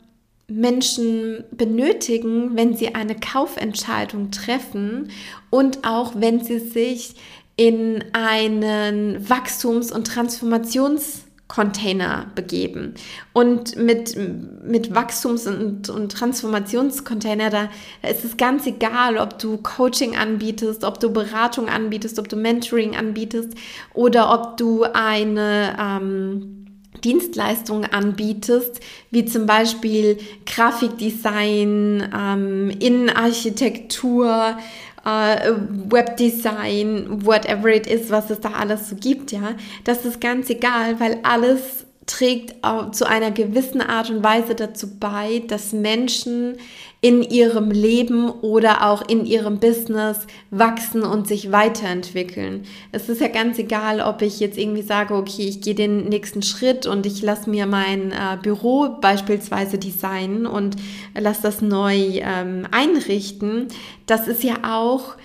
Menschen 0.48 1.44
benötigen, 1.52 2.56
wenn 2.56 2.76
sie 2.76 2.94
eine 2.94 3.16
Kaufentscheidung 3.16 4.32
treffen 4.32 5.12
und 5.50 5.86
auch 5.88 6.14
wenn 6.16 6.44
sie 6.44 6.60
sich 6.60 7.16
in 7.58 8.04
einen 8.14 9.28
Wachstums- 9.28 9.92
und 9.92 10.10
Transformations- 10.10 11.25
Container 11.48 12.32
begeben. 12.34 12.96
Und 13.32 13.76
mit, 13.76 14.18
mit 14.64 14.96
Wachstums- 14.96 15.48
und, 15.48 15.90
und 15.90 16.12
Transformationscontainer, 16.12 17.50
da, 17.52 17.70
da 18.02 18.10
ist 18.10 18.26
es 18.26 18.38
ganz 18.38 18.66
egal, 18.66 19.18
ob 19.18 19.38
du 19.38 19.58
Coaching 19.58 20.16
anbietest, 20.16 20.84
ob 20.84 21.00
du 21.00 21.12
Beratung 21.12 21.70
anbietest, 21.70 22.18
ob 22.18 22.30
du 22.30 22.36
Mentoring 22.36 22.96
anbietest 22.96 23.54
oder 23.94 24.34
ob 24.34 24.58
du 24.58 24.84
eine 24.84 25.78
ähm, 25.80 26.66
Dienstleistung 27.04 27.86
anbietest, 27.86 28.80
wie 29.12 29.26
zum 29.26 29.46
Beispiel 29.46 30.18
Grafikdesign, 30.46 32.10
ähm, 32.16 32.72
Innenarchitektur, 32.80 34.58
äh, 35.06 35.52
Webdesign, 35.90 37.26
whatever 37.26 37.70
it 37.70 37.88
is, 37.88 38.10
was 38.10 38.30
es 38.30 38.40
da 38.40 38.50
alles 38.52 38.90
so 38.90 38.96
gibt, 38.96 39.32
ja, 39.32 39.56
das 39.84 40.06
ist 40.06 40.20
ganz 40.20 40.50
egal, 40.50 41.00
weil 41.00 41.20
alles 41.24 41.85
trägt 42.06 42.56
zu 42.92 43.08
einer 43.08 43.32
gewissen 43.32 43.82
Art 43.82 44.10
und 44.10 44.24
Weise 44.24 44.54
dazu 44.54 45.00
bei, 45.00 45.42
dass 45.48 45.74
Menschen 45.74 46.58
in 47.02 47.22
ihrem 47.22 47.70
Leben 47.72 48.30
oder 48.30 48.90
auch 48.90 49.08
in 49.08 49.26
ihrem 49.26 49.60
Business 49.60 50.26
wachsen 50.50 51.04
und 51.04 51.28
sich 51.28 51.52
weiterentwickeln. 51.52 52.64
Es 52.92 53.10
ist 53.10 53.22
ja 53.22 53.28
ganz 53.28 53.60
egal, 53.60 54.02
ob 54.02 54.22
ich 54.22 54.40
jetzt 54.40 54.58
irgendwie 54.58 54.82
sage, 54.82 55.14
okay, 55.14 55.48
ich 55.48 55.62
gehe 55.62 55.76
den 55.76 56.10
nächsten 56.10 56.42
Schritt 56.42 56.88
und 56.88 57.06
ich 57.06 57.22
lasse 57.22 57.50
mir 57.50 57.68
mein 57.68 58.12
äh, 58.12 58.38
Büro 58.42 58.98
beispielsweise 59.02 59.78
designen 59.78 60.48
und 60.48 60.78
lasse 61.16 61.44
das 61.44 61.62
neu 61.62 61.96
ähm, 61.96 62.68
einrichten. 62.72 63.68
Das 64.08 64.28
ist 64.28 64.44
ja 64.44 64.56
auch 64.64 65.16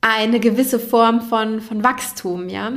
eine 0.00 0.40
gewisse 0.40 0.78
Form 0.78 1.20
von, 1.20 1.60
von 1.60 1.84
Wachstum, 1.84 2.48
ja. 2.48 2.72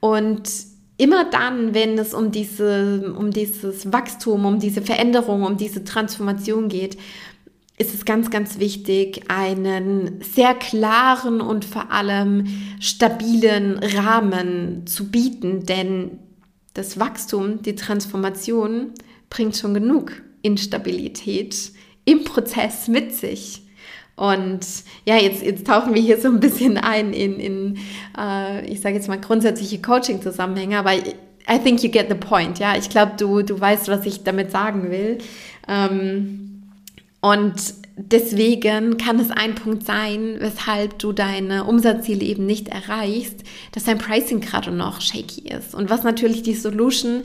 Und 0.00 0.73
immer 0.96 1.24
dann, 1.24 1.74
wenn 1.74 1.98
es 1.98 2.14
um, 2.14 2.30
diese, 2.30 3.14
um 3.18 3.30
dieses 3.30 3.92
Wachstum, 3.92 4.44
um 4.44 4.58
diese 4.58 4.82
Veränderung, 4.82 5.42
um 5.42 5.56
diese 5.56 5.84
Transformation 5.84 6.68
geht, 6.68 6.96
ist 7.76 7.92
es 7.92 8.04
ganz, 8.04 8.30
ganz 8.30 8.60
wichtig, 8.60 9.22
einen 9.28 10.20
sehr 10.22 10.54
klaren 10.54 11.40
und 11.40 11.64
vor 11.64 11.90
allem 11.90 12.46
stabilen 12.78 13.78
Rahmen 13.78 14.86
zu 14.86 15.10
bieten, 15.10 15.64
denn 15.66 16.20
das 16.72 17.00
Wachstum, 17.00 17.62
die 17.62 17.74
Transformation 17.74 18.92
bringt 19.28 19.56
schon 19.56 19.74
genug 19.74 20.12
Instabilität 20.42 21.72
im 22.04 22.24
Prozess 22.24 22.86
mit 22.86 23.12
sich. 23.12 23.63
Und 24.16 24.60
ja, 25.04 25.16
jetzt, 25.16 25.42
jetzt 25.42 25.66
tauchen 25.66 25.94
wir 25.94 26.00
hier 26.00 26.20
so 26.20 26.28
ein 26.28 26.40
bisschen 26.40 26.78
ein 26.78 27.12
in, 27.12 27.40
in 27.40 27.78
äh, 28.16 28.64
ich 28.66 28.80
sage 28.80 28.94
jetzt 28.94 29.08
mal, 29.08 29.20
grundsätzliche 29.20 29.80
Coaching-Zusammenhänge, 29.82 30.78
aber 30.78 30.92
I 30.94 31.58
think 31.62 31.82
you 31.82 31.90
get 31.90 32.08
the 32.08 32.14
point, 32.14 32.58
ja. 32.58 32.76
Ich 32.76 32.88
glaube, 32.88 33.12
du, 33.18 33.42
du 33.42 33.60
weißt, 33.60 33.88
was 33.88 34.06
ich 34.06 34.22
damit 34.22 34.50
sagen 34.50 34.90
will. 34.90 35.18
Ähm, 35.68 36.62
und 37.20 37.54
deswegen 37.96 38.96
kann 38.96 39.18
es 39.18 39.30
ein 39.30 39.54
Punkt 39.54 39.84
sein, 39.84 40.36
weshalb 40.38 40.98
du 40.98 41.12
deine 41.12 41.64
Umsatzziele 41.64 42.24
eben 42.24 42.46
nicht 42.46 42.68
erreichst, 42.68 43.42
dass 43.72 43.84
dein 43.84 43.98
Pricing 43.98 44.40
gerade 44.40 44.70
noch 44.70 45.00
shaky 45.00 45.48
ist. 45.48 45.74
Und 45.74 45.90
was 45.90 46.02
natürlich 46.02 46.42
die 46.42 46.54
Solution 46.54 47.22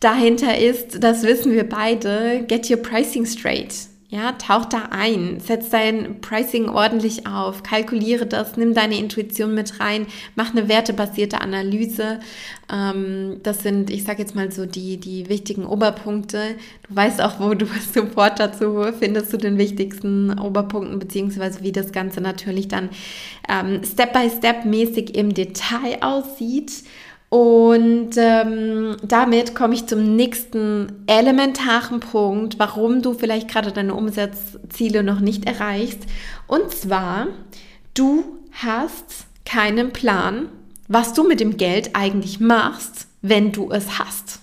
dahinter 0.00 0.58
ist, 0.58 1.02
das 1.02 1.22
wissen 1.22 1.52
wir 1.52 1.68
beide, 1.68 2.44
get 2.48 2.70
your 2.70 2.78
pricing 2.78 3.26
straight. 3.26 3.89
Ja, 4.12 4.32
tauch 4.32 4.64
da 4.64 4.88
ein, 4.90 5.38
setz 5.38 5.70
dein 5.70 6.20
Pricing 6.20 6.68
ordentlich 6.68 7.28
auf, 7.28 7.62
kalkuliere 7.62 8.26
das, 8.26 8.56
nimm 8.56 8.74
deine 8.74 8.98
Intuition 8.98 9.54
mit 9.54 9.78
rein, 9.78 10.08
mach 10.34 10.50
eine 10.50 10.68
wertebasierte 10.68 11.40
Analyse. 11.40 12.18
Ähm, 12.72 13.36
das 13.44 13.62
sind, 13.62 13.88
ich 13.88 14.02
sage 14.02 14.18
jetzt 14.22 14.34
mal 14.34 14.50
so 14.50 14.66
die, 14.66 14.96
die 14.96 15.28
wichtigen 15.28 15.64
Oberpunkte. 15.64 16.56
Du 16.88 16.96
weißt 16.96 17.22
auch, 17.22 17.38
wo 17.38 17.54
du 17.54 17.66
Support 17.94 18.40
dazu 18.40 18.84
findest, 18.98 19.30
zu 19.30 19.38
den 19.38 19.58
wichtigsten 19.58 20.36
Oberpunkten, 20.40 20.98
beziehungsweise 20.98 21.62
wie 21.62 21.70
das 21.70 21.92
Ganze 21.92 22.20
natürlich 22.20 22.66
dann 22.66 22.88
ähm, 23.48 23.82
Step-by-Step 23.84 24.64
mäßig 24.64 25.14
im 25.14 25.34
Detail 25.34 25.98
aussieht. 26.00 26.82
Und 27.30 28.16
ähm, 28.16 28.96
damit 29.04 29.54
komme 29.54 29.74
ich 29.74 29.86
zum 29.86 30.16
nächsten 30.16 31.04
elementaren 31.06 32.00
Punkt, 32.00 32.58
warum 32.58 33.02
du 33.02 33.14
vielleicht 33.14 33.48
gerade 33.48 33.70
deine 33.70 33.94
Umsatzziele 33.94 35.04
noch 35.04 35.20
nicht 35.20 35.46
erreichst. 35.46 36.00
Und 36.48 36.72
zwar, 36.72 37.28
du 37.94 38.24
hast 38.50 39.26
keinen 39.44 39.92
Plan, 39.92 40.48
was 40.88 41.12
du 41.12 41.22
mit 41.22 41.38
dem 41.38 41.56
Geld 41.56 41.90
eigentlich 41.94 42.40
machst, 42.40 43.06
wenn 43.22 43.52
du 43.52 43.70
es 43.70 44.00
hast. 44.00 44.40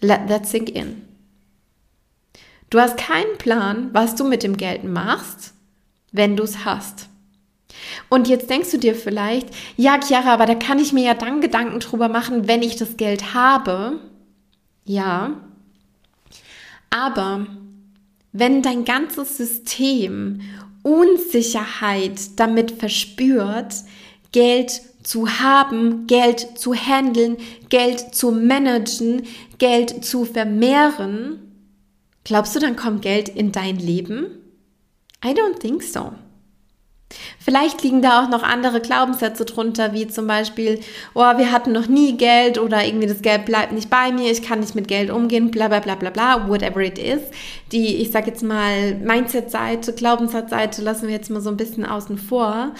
Let 0.00 0.26
that 0.26 0.48
sink 0.48 0.68
in. 0.68 1.02
Du 2.70 2.80
hast 2.80 2.96
keinen 2.96 3.38
Plan, 3.38 3.90
was 3.92 4.16
du 4.16 4.24
mit 4.26 4.42
dem 4.42 4.56
Geld 4.56 4.82
machst, 4.82 5.54
wenn 6.10 6.36
du 6.36 6.42
es 6.42 6.64
hast. 6.64 7.09
Und 8.08 8.28
jetzt 8.28 8.50
denkst 8.50 8.70
du 8.70 8.78
dir 8.78 8.94
vielleicht, 8.94 9.48
ja, 9.76 9.98
Chiara, 10.00 10.34
aber 10.34 10.46
da 10.46 10.54
kann 10.54 10.78
ich 10.78 10.92
mir 10.92 11.04
ja 11.04 11.14
dann 11.14 11.40
Gedanken 11.40 11.80
drüber 11.80 12.08
machen, 12.08 12.48
wenn 12.48 12.62
ich 12.62 12.76
das 12.76 12.96
Geld 12.96 13.34
habe. 13.34 14.00
Ja. 14.84 15.40
Aber 16.90 17.46
wenn 18.32 18.62
dein 18.62 18.84
ganzes 18.84 19.36
System 19.36 20.40
Unsicherheit 20.82 22.38
damit 22.38 22.72
verspürt, 22.72 23.74
Geld 24.32 24.82
zu 25.02 25.28
haben, 25.28 26.06
Geld 26.06 26.58
zu 26.58 26.74
handeln, 26.74 27.36
Geld 27.68 28.14
zu 28.14 28.30
managen, 28.30 29.22
Geld 29.58 30.04
zu 30.04 30.24
vermehren, 30.24 31.38
glaubst 32.24 32.54
du, 32.54 32.60
dann 32.60 32.76
kommt 32.76 33.02
Geld 33.02 33.28
in 33.28 33.52
dein 33.52 33.76
Leben? 33.76 34.26
I 35.24 35.28
don't 35.28 35.58
think 35.58 35.82
so. 35.82 36.12
Vielleicht 37.38 37.82
liegen 37.82 38.02
da 38.02 38.22
auch 38.22 38.28
noch 38.28 38.42
andere 38.42 38.80
Glaubenssätze 38.80 39.44
drunter, 39.44 39.92
wie 39.92 40.06
zum 40.06 40.26
Beispiel, 40.26 40.80
oh, 41.14 41.20
wir 41.20 41.50
hatten 41.50 41.72
noch 41.72 41.88
nie 41.88 42.16
Geld 42.16 42.58
oder 42.58 42.84
irgendwie 42.84 43.06
das 43.06 43.22
Geld 43.22 43.46
bleibt 43.46 43.72
nicht 43.72 43.90
bei 43.90 44.12
mir, 44.12 44.30
ich 44.30 44.42
kann 44.42 44.60
nicht 44.60 44.74
mit 44.74 44.88
Geld 44.88 45.10
umgehen, 45.10 45.50
bla 45.50 45.68
bla 45.68 45.80
bla 45.80 45.96
bla 45.96 46.10
bla, 46.10 46.48
whatever 46.48 46.80
it 46.80 46.98
is. 46.98 47.20
Die, 47.72 47.96
ich 47.96 48.10
sag 48.10 48.26
jetzt 48.26 48.42
mal, 48.42 48.94
Mindset-Seite, 48.94 49.92
Glaubenssatzseite 49.92 50.82
lassen 50.82 51.08
wir 51.08 51.14
jetzt 51.14 51.30
mal 51.30 51.40
so 51.40 51.50
ein 51.50 51.56
bisschen 51.56 51.84
außen 51.84 52.18
vor. 52.18 52.72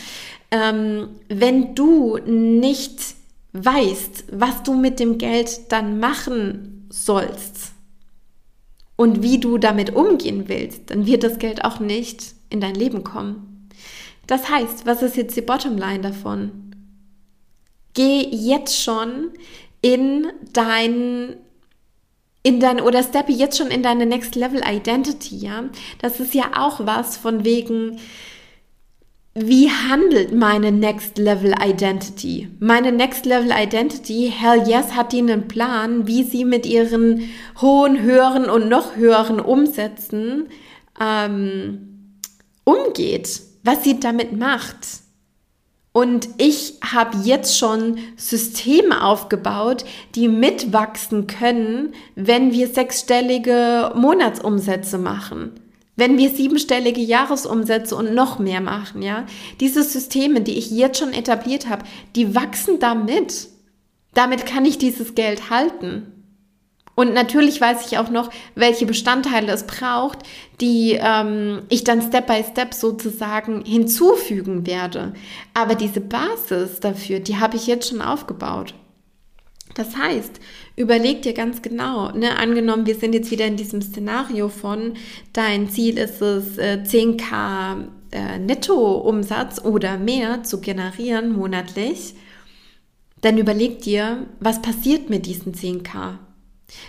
Ähm, 0.50 1.08
wenn 1.28 1.74
du 1.74 2.18
nicht 2.26 3.00
weißt, 3.52 4.26
was 4.32 4.62
du 4.62 4.74
mit 4.74 5.00
dem 5.00 5.18
Geld 5.18 5.72
dann 5.72 5.98
machen 5.98 6.86
sollst 6.88 7.72
und 8.96 9.22
wie 9.22 9.38
du 9.38 9.58
damit 9.58 9.94
umgehen 9.94 10.44
willst, 10.46 10.90
dann 10.90 11.06
wird 11.06 11.24
das 11.24 11.38
Geld 11.38 11.64
auch 11.64 11.80
nicht 11.80 12.34
in 12.48 12.60
dein 12.60 12.74
Leben 12.74 13.02
kommen. 13.04 13.49
Das 14.30 14.48
heißt, 14.48 14.86
was 14.86 15.02
ist 15.02 15.16
jetzt 15.16 15.36
die 15.36 15.40
Bottomline 15.40 16.02
davon? 16.02 16.52
Geh 17.94 18.20
jetzt 18.30 18.80
schon 18.80 19.30
in 19.82 20.28
dein 20.52 21.34
in 22.44 22.60
dein 22.60 22.80
oder 22.80 23.02
steppe 23.02 23.32
jetzt 23.32 23.58
schon 23.58 23.72
in 23.72 23.82
deine 23.82 24.06
Next 24.06 24.36
Level 24.36 24.62
Identity, 24.64 25.36
ja? 25.36 25.64
Das 25.98 26.20
ist 26.20 26.32
ja 26.32 26.52
auch 26.56 26.86
was 26.86 27.16
von 27.16 27.44
wegen 27.44 27.98
wie 29.34 29.68
handelt 29.68 30.32
meine 30.32 30.70
Next 30.70 31.18
Level 31.18 31.52
Identity? 31.60 32.48
Meine 32.60 32.92
Next 32.92 33.26
Level 33.26 33.50
Identity, 33.50 34.32
hell 34.32 34.62
yes, 34.64 34.92
hat 34.92 35.12
die 35.12 35.18
einen 35.18 35.48
Plan, 35.48 36.06
wie 36.06 36.22
sie 36.22 36.44
mit 36.44 36.66
ihren 36.66 37.28
hohen, 37.60 38.00
höheren 38.00 38.48
und 38.48 38.68
noch 38.68 38.94
höheren 38.94 39.40
Umsätzen 39.40 40.46
ähm, 41.00 42.20
umgeht 42.62 43.49
was 43.62 43.85
sie 43.85 44.01
damit 44.01 44.37
macht. 44.37 44.87
Und 45.92 46.29
ich 46.38 46.75
habe 46.85 47.18
jetzt 47.25 47.59
schon 47.59 47.99
Systeme 48.16 49.03
aufgebaut, 49.05 49.85
die 50.14 50.29
mitwachsen 50.29 51.27
können, 51.27 51.94
wenn 52.14 52.53
wir 52.53 52.68
sechsstellige 52.68 53.92
Monatsumsätze 53.96 54.99
machen. 54.99 55.53
Wenn 55.96 56.16
wir 56.16 56.31
siebenstellige 56.31 57.01
Jahresumsätze 57.01 57.96
und 57.96 58.14
noch 58.14 58.38
mehr 58.38 58.61
machen, 58.61 59.03
ja. 59.03 59.27
Diese 59.59 59.83
Systeme, 59.83 60.40
die 60.40 60.57
ich 60.57 60.70
jetzt 60.70 60.99
schon 60.99 61.12
etabliert 61.12 61.68
habe, 61.68 61.85
die 62.14 62.35
wachsen 62.35 62.79
damit. 62.79 63.49
Damit 64.14 64.46
kann 64.46 64.64
ich 64.64 64.79
dieses 64.79 65.14
Geld 65.14 65.51
halten. 65.51 66.19
Und 67.00 67.14
natürlich 67.14 67.62
weiß 67.62 67.86
ich 67.86 67.96
auch 67.96 68.10
noch, 68.10 68.28
welche 68.54 68.84
Bestandteile 68.84 69.52
es 69.52 69.66
braucht, 69.66 70.18
die 70.60 70.98
ähm, 71.00 71.62
ich 71.70 71.82
dann 71.82 72.02
Step 72.02 72.26
by 72.26 72.44
Step 72.46 72.74
sozusagen 72.74 73.64
hinzufügen 73.64 74.66
werde. 74.66 75.14
Aber 75.54 75.76
diese 75.76 76.02
Basis 76.02 76.78
dafür, 76.80 77.20
die 77.20 77.38
habe 77.38 77.56
ich 77.56 77.66
jetzt 77.66 77.88
schon 77.88 78.02
aufgebaut. 78.02 78.74
Das 79.72 79.96
heißt, 79.96 80.40
überleg 80.76 81.22
dir 81.22 81.32
ganz 81.32 81.62
genau, 81.62 82.10
ne, 82.12 82.36
angenommen, 82.36 82.84
wir 82.84 82.96
sind 82.96 83.14
jetzt 83.14 83.30
wieder 83.30 83.46
in 83.46 83.56
diesem 83.56 83.80
Szenario 83.80 84.50
von, 84.50 84.92
dein 85.32 85.70
Ziel 85.70 85.96
ist 85.96 86.20
es, 86.20 86.58
10k 86.58 87.86
äh, 88.12 88.38
Nettoumsatz 88.38 89.64
oder 89.64 89.96
mehr 89.96 90.42
zu 90.42 90.60
generieren 90.60 91.32
monatlich, 91.32 92.12
dann 93.22 93.38
überleg 93.38 93.80
dir, 93.80 94.26
was 94.38 94.60
passiert 94.60 95.08
mit 95.08 95.24
diesen 95.24 95.54
10k? 95.54 96.18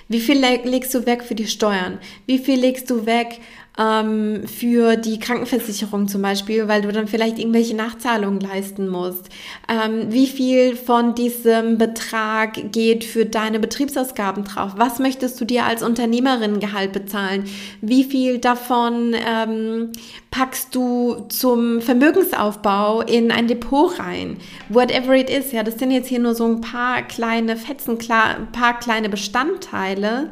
Wie 0.07 0.19
viel 0.19 0.39
legst 0.39 0.93
du 0.93 1.05
weg 1.05 1.23
für 1.23 1.35
die 1.35 1.47
Steuern? 1.47 1.99
Wie 2.25 2.39
viel 2.39 2.59
legst 2.59 2.89
du 2.89 3.05
weg 3.05 3.39
ähm, 3.77 4.43
für 4.47 4.97
die 4.97 5.19
Krankenversicherung 5.19 6.07
zum 6.07 6.21
Beispiel, 6.21 6.67
weil 6.67 6.81
du 6.81 6.91
dann 6.91 7.07
vielleicht 7.07 7.39
irgendwelche 7.39 7.75
Nachzahlungen 7.75 8.39
leisten 8.39 8.87
musst? 8.89 9.29
Ähm, 9.69 10.11
wie 10.11 10.27
viel 10.27 10.75
von 10.75 11.15
diesem 11.15 11.77
Betrag 11.77 12.71
geht 12.71 13.03
für 13.03 13.25
deine 13.25 13.59
Betriebsausgaben 13.59 14.43
drauf? 14.43 14.73
Was 14.75 14.99
möchtest 14.99 15.39
du 15.39 15.45
dir 15.45 15.65
als 15.65 15.83
Unternehmerin 15.83 16.59
Gehalt 16.59 16.91
bezahlen? 16.91 17.45
Wie 17.81 18.03
viel 18.03 18.39
davon 18.39 19.15
ähm, 19.15 19.91
packst 20.31 20.75
du 20.75 21.25
zum 21.29 21.81
Vermögensaufbau 21.81 23.01
in 23.01 23.31
ein 23.31 23.47
Depot 23.47 23.97
rein? 23.99 24.37
Whatever 24.69 25.15
it 25.15 25.29
is, 25.29 25.51
ja, 25.53 25.63
das 25.63 25.79
sind 25.79 25.91
jetzt 25.91 26.07
hier 26.07 26.19
nur 26.19 26.35
so 26.35 26.45
ein 26.45 26.61
paar 26.61 27.03
kleine 27.03 27.55
Fetzen, 27.55 27.97
ein 28.09 28.51
paar 28.51 28.79
kleine 28.79 29.07
Bestandteile 29.07 30.29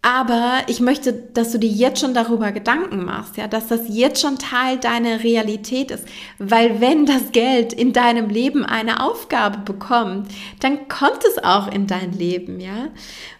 aber 0.00 0.62
ich 0.68 0.80
möchte, 0.80 1.12
dass 1.12 1.50
du 1.50 1.58
dir 1.58 1.70
jetzt 1.70 2.00
schon 2.00 2.14
darüber 2.14 2.52
Gedanken 2.52 3.04
machst, 3.04 3.36
ja, 3.36 3.48
dass 3.48 3.66
das 3.66 3.82
jetzt 3.88 4.20
schon 4.20 4.38
Teil 4.38 4.78
deiner 4.78 5.24
Realität 5.24 5.90
ist. 5.90 6.06
Weil 6.38 6.80
wenn 6.80 7.04
das 7.04 7.32
Geld 7.32 7.72
in 7.72 7.92
deinem 7.92 8.28
Leben 8.28 8.64
eine 8.64 9.04
Aufgabe 9.04 9.58
bekommt, 9.58 10.28
dann 10.60 10.88
kommt 10.88 11.24
es 11.26 11.42
auch 11.42 11.70
in 11.70 11.86
dein 11.86 12.12
Leben, 12.12 12.60
ja. 12.60 12.88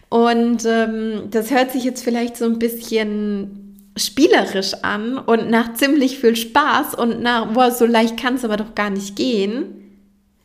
Und 0.09 0.65
ähm, 0.65 1.29
das 1.31 1.51
hört 1.51 1.71
sich 1.71 1.83
jetzt 1.83 2.03
vielleicht 2.03 2.35
so 2.35 2.45
ein 2.45 2.59
bisschen 2.59 3.69
spielerisch 3.95 4.73
an 4.81 5.17
und 5.17 5.49
nach 5.49 5.73
ziemlich 5.75 6.19
viel 6.19 6.35
Spaß 6.35 6.95
und 6.95 7.21
nach, 7.21 7.53
boah, 7.53 7.71
so 7.71 7.85
leicht 7.85 8.17
kann 8.17 8.35
es 8.35 8.45
aber 8.45 8.57
doch 8.57 8.75
gar 8.75 8.89
nicht 8.89 9.15
gehen. 9.15 9.75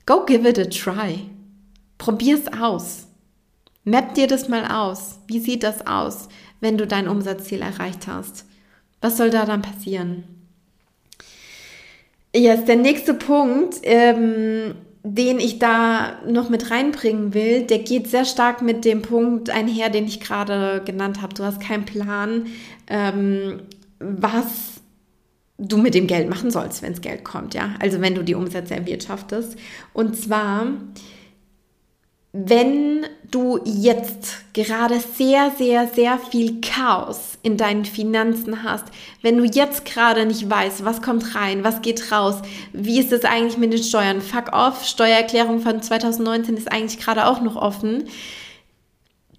Go 0.07 0.25
give 0.25 0.49
it 0.49 0.59
a 0.59 0.65
try. 0.65 1.21
Probier's 1.99 2.47
aus. 2.61 3.04
Map 3.85 4.15
dir 4.15 4.27
das 4.27 4.49
mal 4.49 4.65
aus. 4.65 5.19
Wie 5.27 5.41
sieht 5.41 5.63
das 5.63 5.87
aus, 5.87 6.29
wenn 6.61 6.79
du 6.79 6.87
dein 6.87 7.09
Umsatzziel 7.09 7.61
erreicht 7.61 8.07
hast? 8.07 8.47
Was 9.01 9.19
soll 9.19 9.31
da 9.31 9.45
dann 9.45 9.63
passieren? 9.63 10.25
Jetzt 12.35 12.67
der 12.67 12.77
nächste 12.77 13.15
Punkt, 13.15 13.77
ähm, 13.83 14.75
den 15.03 15.39
ich 15.39 15.59
da 15.59 16.19
noch 16.27 16.49
mit 16.49 16.71
reinbringen 16.71 17.35
will, 17.35 17.63
der 17.63 17.81
geht 17.81 18.09
sehr 18.09 18.25
stark 18.25 18.63
mit 18.63 18.87
dem 18.87 19.03
Punkt 19.03 19.51
einher, 19.51 19.91
den 19.91 20.07
ich 20.07 20.21
gerade 20.21 20.83
genannt 20.85 21.21
habe. 21.21 21.35
Du 21.35 21.45
hast 21.45 21.61
keinen 21.61 21.85
Plan, 21.85 22.47
ähm, 22.89 23.61
was 24.01 24.81
du 25.59 25.77
mit 25.77 25.95
dem 25.95 26.07
Geld 26.07 26.29
machen 26.29 26.51
sollst, 26.51 26.83
wenn 26.83 26.95
es 26.95 27.03
Geld 27.03 27.23
kommt, 27.23 27.55
ja. 27.55 27.75
Also 27.79 28.01
wenn 28.01 28.15
du 28.15 28.25
die 28.25 28.35
Umsätze 28.35 28.75
erwirtschaftest. 28.75 29.57
Und 29.93 30.17
zwar 30.17 30.67
wenn 32.37 33.07
du 33.31 33.61
jetzt 33.65 34.53
gerade 34.55 34.99
sehr, 34.99 35.53
sehr, 35.57 35.87
sehr 35.87 36.19
viel 36.19 36.61
Chaos 36.61 37.39
in 37.45 37.57
deinen 37.57 37.85
Finanzen 37.85 38.65
hast, 38.65 38.87
wenn 39.23 39.39
du 39.39 39.45
jetzt 39.45 39.85
gerade 39.85 40.27
nicht 40.27 40.51
weißt, 40.51 40.85
was 40.85 41.01
kommt 41.01 41.37
rein, 41.37 41.63
was 41.63 41.81
geht 41.81 42.11
raus, 42.11 42.43
wie 42.73 42.99
ist 42.99 43.13
es 43.13 43.25
eigentlich 43.25 43.57
mit 43.57 43.73
den 43.73 43.85
Steuern, 43.85 44.21
fuck 44.21 44.53
off, 44.53 44.85
Steuererklärung 44.85 45.61
von 45.61 45.81
2019 45.81 46.57
ist 46.57 46.73
eigentlich 46.73 46.99
gerade 46.99 47.29
auch 47.29 47.41
noch 47.41 47.55
offen, 47.55 48.09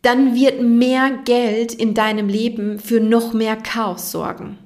dann 0.02 0.34
wird 0.34 0.62
mehr 0.62 1.12
Geld 1.26 1.74
in 1.74 1.96
deinem 1.96 2.30
Leben 2.30 2.80
für 2.80 3.02
noch 3.02 3.34
mehr 3.34 3.58
Chaos 3.58 4.12
sorgen. 4.12 4.58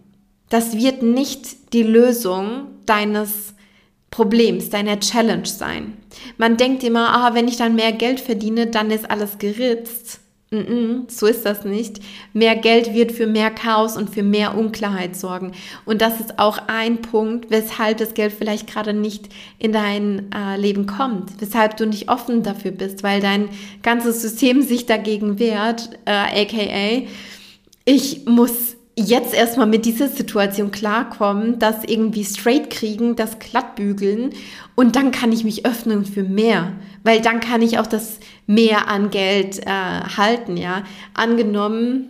Das 0.49 0.77
wird 0.77 1.01
nicht 1.01 1.73
die 1.73 1.83
Lösung 1.83 2.67
deines 2.85 3.55
Problems, 4.11 4.69
deiner 4.69 4.99
Challenge 4.99 5.45
sein. 5.45 5.93
Man 6.37 6.57
denkt 6.57 6.83
immer, 6.83 7.13
ah, 7.15 7.35
wenn 7.35 7.47
ich 7.47 7.57
dann 7.57 7.75
mehr 7.75 7.91
Geld 7.91 8.19
verdiene, 8.19 8.67
dann 8.67 8.91
ist 8.91 9.09
alles 9.09 9.37
geritzt. 9.37 10.21
Mm 10.51 10.57
-mm, 10.57 11.11
so 11.11 11.27
ist 11.27 11.45
das 11.45 11.63
nicht. 11.63 11.99
Mehr 12.33 12.55
Geld 12.55 12.95
wird 12.95 13.11
für 13.11 13.27
mehr 13.27 13.51
Chaos 13.51 13.95
und 13.95 14.09
für 14.09 14.23
mehr 14.23 14.57
Unklarheit 14.57 15.15
sorgen. 15.15 15.51
Und 15.85 16.01
das 16.01 16.19
ist 16.19 16.39
auch 16.39 16.57
ein 16.65 17.03
Punkt, 17.03 17.51
weshalb 17.51 17.99
das 17.99 18.15
Geld 18.15 18.33
vielleicht 18.33 18.65
gerade 18.65 18.93
nicht 18.93 19.29
in 19.59 19.73
dein 19.73 20.31
äh, 20.31 20.57
Leben 20.57 20.87
kommt, 20.87 21.39
weshalb 21.39 21.77
du 21.77 21.85
nicht 21.85 22.09
offen 22.09 22.41
dafür 22.41 22.71
bist, 22.71 23.03
weil 23.03 23.21
dein 23.21 23.49
ganzes 23.83 24.23
System 24.23 24.63
sich 24.63 24.87
dagegen 24.87 25.37
wehrt, 25.37 25.91
äh, 26.05 26.41
aka 26.41 27.05
ich 27.85 28.25
muss 28.25 28.75
jetzt 28.99 29.33
erstmal 29.33 29.67
mit 29.67 29.85
dieser 29.85 30.07
Situation 30.07 30.71
klarkommen, 30.71 31.59
das 31.59 31.83
irgendwie 31.85 32.23
straight 32.23 32.69
kriegen, 32.69 33.15
das 33.15 33.39
glatt 33.39 33.75
bügeln 33.75 34.31
und 34.75 34.95
dann 34.95 35.11
kann 35.11 35.31
ich 35.31 35.43
mich 35.43 35.65
öffnen 35.65 36.05
für 36.05 36.23
mehr, 36.23 36.73
weil 37.03 37.21
dann 37.21 37.39
kann 37.39 37.61
ich 37.61 37.79
auch 37.79 37.87
das 37.87 38.19
mehr 38.47 38.87
an 38.87 39.09
Geld 39.09 39.59
äh, 39.59 39.65
halten, 39.69 40.57
ja. 40.57 40.83
Angenommen, 41.13 42.09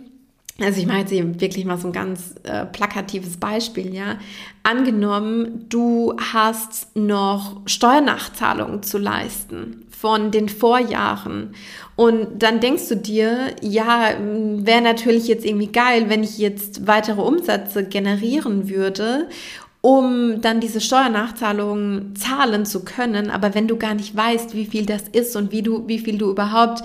also 0.60 0.78
ich 0.80 0.86
mache 0.86 0.98
jetzt 0.98 1.10
hier 1.10 1.40
wirklich 1.40 1.64
mal 1.64 1.78
so 1.78 1.88
ein 1.88 1.92
ganz 1.92 2.34
äh, 2.42 2.66
plakatives 2.66 3.38
Beispiel, 3.38 3.94
ja. 3.94 4.18
Angenommen, 4.62 5.66
du 5.68 6.14
hast 6.32 6.94
noch 6.94 7.62
Steuernachzahlungen 7.66 8.82
zu 8.82 8.98
leisten 8.98 9.86
von 10.00 10.30
den 10.30 10.48
Vorjahren. 10.48 11.54
Und 11.94 12.42
dann 12.42 12.60
denkst 12.60 12.88
du 12.88 12.96
dir, 12.96 13.54
ja, 13.60 14.14
wäre 14.18 14.80
natürlich 14.80 15.28
jetzt 15.28 15.44
irgendwie 15.44 15.66
geil, 15.66 16.06
wenn 16.08 16.24
ich 16.24 16.38
jetzt 16.38 16.86
weitere 16.86 17.20
Umsätze 17.20 17.84
generieren 17.84 18.70
würde, 18.70 19.28
um 19.82 20.40
dann 20.40 20.60
diese 20.60 20.80
Steuernachzahlungen 20.80 22.16
zahlen 22.16 22.64
zu 22.64 22.82
können. 22.82 23.30
Aber 23.30 23.54
wenn 23.54 23.68
du 23.68 23.76
gar 23.76 23.92
nicht 23.92 24.16
weißt, 24.16 24.54
wie 24.54 24.64
viel 24.64 24.86
das 24.86 25.02
ist 25.12 25.36
und 25.36 25.52
wie 25.52 25.62
du, 25.62 25.86
wie 25.86 25.98
viel 25.98 26.16
du 26.16 26.30
überhaupt 26.30 26.82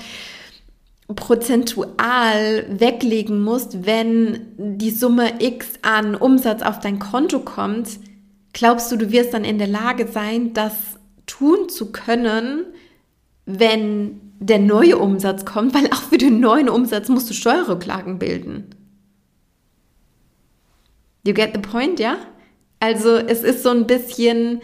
prozentual 1.15 2.65
weglegen 2.67 3.41
musst, 3.41 3.85
wenn 3.85 4.41
die 4.57 4.91
Summe 4.91 5.35
X 5.39 5.67
an 5.83 6.15
Umsatz 6.15 6.63
auf 6.63 6.81
dein 6.81 6.99
Konto 6.99 7.39
kommt, 7.39 7.87
glaubst 8.51 8.91
du, 8.91 8.97
du 8.97 9.09
wirst 9.11 9.33
dann 9.33 9.45
in 9.45 9.57
der 9.57 9.67
Lage 9.67 10.07
sein, 10.07 10.51
das 10.53 10.73
tun 11.25 11.69
zu 11.69 11.91
können, 11.91 12.65
wenn 13.45 14.21
der 14.39 14.59
neue 14.59 14.97
Umsatz 14.97 15.45
kommt, 15.45 15.73
weil 15.73 15.87
auch 15.87 16.01
für 16.01 16.17
den 16.17 16.39
neuen 16.39 16.69
Umsatz 16.69 17.09
musst 17.09 17.29
du 17.29 17.33
Steuerrücklagen 17.33 18.17
bilden. 18.19 18.69
You 21.25 21.33
get 21.33 21.51
the 21.53 21.61
point, 21.61 21.99
ja? 21.99 22.17
Also 22.79 23.17
es 23.17 23.43
ist 23.43 23.63
so 23.63 23.69
ein 23.69 23.87
bisschen 23.87 24.61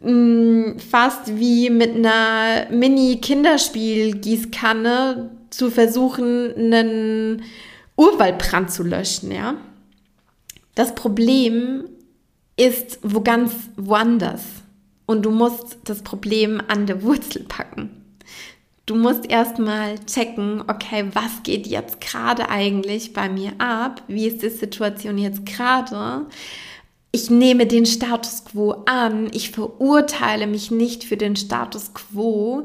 mh, 0.00 0.10
mm, 0.10 0.78
fast 0.78 1.38
wie 1.38 1.70
mit 1.70 1.94
einer 1.94 2.66
Mini-Kinderspiel-Gießkanne 2.70 5.30
zu 5.50 5.70
versuchen, 5.70 6.52
einen 6.56 7.44
Urwaldbrand 7.96 8.72
zu 8.72 8.82
löschen, 8.82 9.30
ja? 9.30 9.54
Das 10.74 10.94
Problem 10.94 11.84
ist 12.56 12.98
wo 13.02 13.20
ganz 13.20 13.52
woanders 13.76 14.42
und 15.06 15.22
du 15.22 15.30
musst 15.30 15.78
das 15.84 16.02
Problem 16.02 16.60
an 16.68 16.86
der 16.86 17.02
Wurzel 17.02 17.44
packen. 17.44 18.02
Du 18.86 18.94
musst 18.94 19.28
erstmal 19.28 19.98
checken, 20.06 20.62
okay, 20.68 21.06
was 21.12 21.42
geht 21.42 21.66
jetzt 21.66 22.00
gerade 22.00 22.48
eigentlich 22.48 23.12
bei 23.12 23.28
mir 23.28 23.52
ab? 23.58 24.02
Wie 24.06 24.28
ist 24.28 24.42
die 24.42 24.48
Situation 24.48 25.18
jetzt 25.18 25.44
gerade? 25.44 26.26
Ich 27.10 27.30
nehme 27.30 27.66
den 27.66 27.86
Status 27.86 28.44
quo 28.44 28.84
an. 28.86 29.28
Ich 29.32 29.50
verurteile 29.50 30.46
mich 30.46 30.70
nicht 30.70 31.02
für 31.02 31.16
den 31.16 31.34
Status 31.34 31.94
quo. 31.94 32.64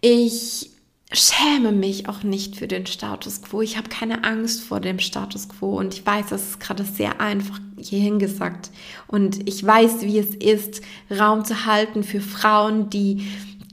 Ich 0.00 0.70
schäme 1.16 1.72
mich 1.72 2.08
auch 2.08 2.22
nicht 2.22 2.56
für 2.56 2.68
den 2.68 2.86
Status 2.86 3.42
quo. 3.42 3.62
Ich 3.62 3.76
habe 3.76 3.88
keine 3.88 4.24
Angst 4.24 4.62
vor 4.62 4.80
dem 4.80 4.98
Status 4.98 5.48
quo 5.48 5.78
und 5.78 5.94
ich 5.94 6.04
weiß, 6.04 6.26
das 6.30 6.42
ist 6.42 6.60
gerade 6.60 6.84
sehr 6.84 7.20
einfach 7.20 7.58
hierhin 7.78 8.18
gesagt. 8.18 8.70
Und 9.06 9.48
ich 9.48 9.64
weiß, 9.64 10.02
wie 10.02 10.18
es 10.18 10.34
ist, 10.34 10.82
Raum 11.10 11.44
zu 11.44 11.66
halten 11.66 12.02
für 12.02 12.20
Frauen, 12.20 12.90
die 12.90 13.26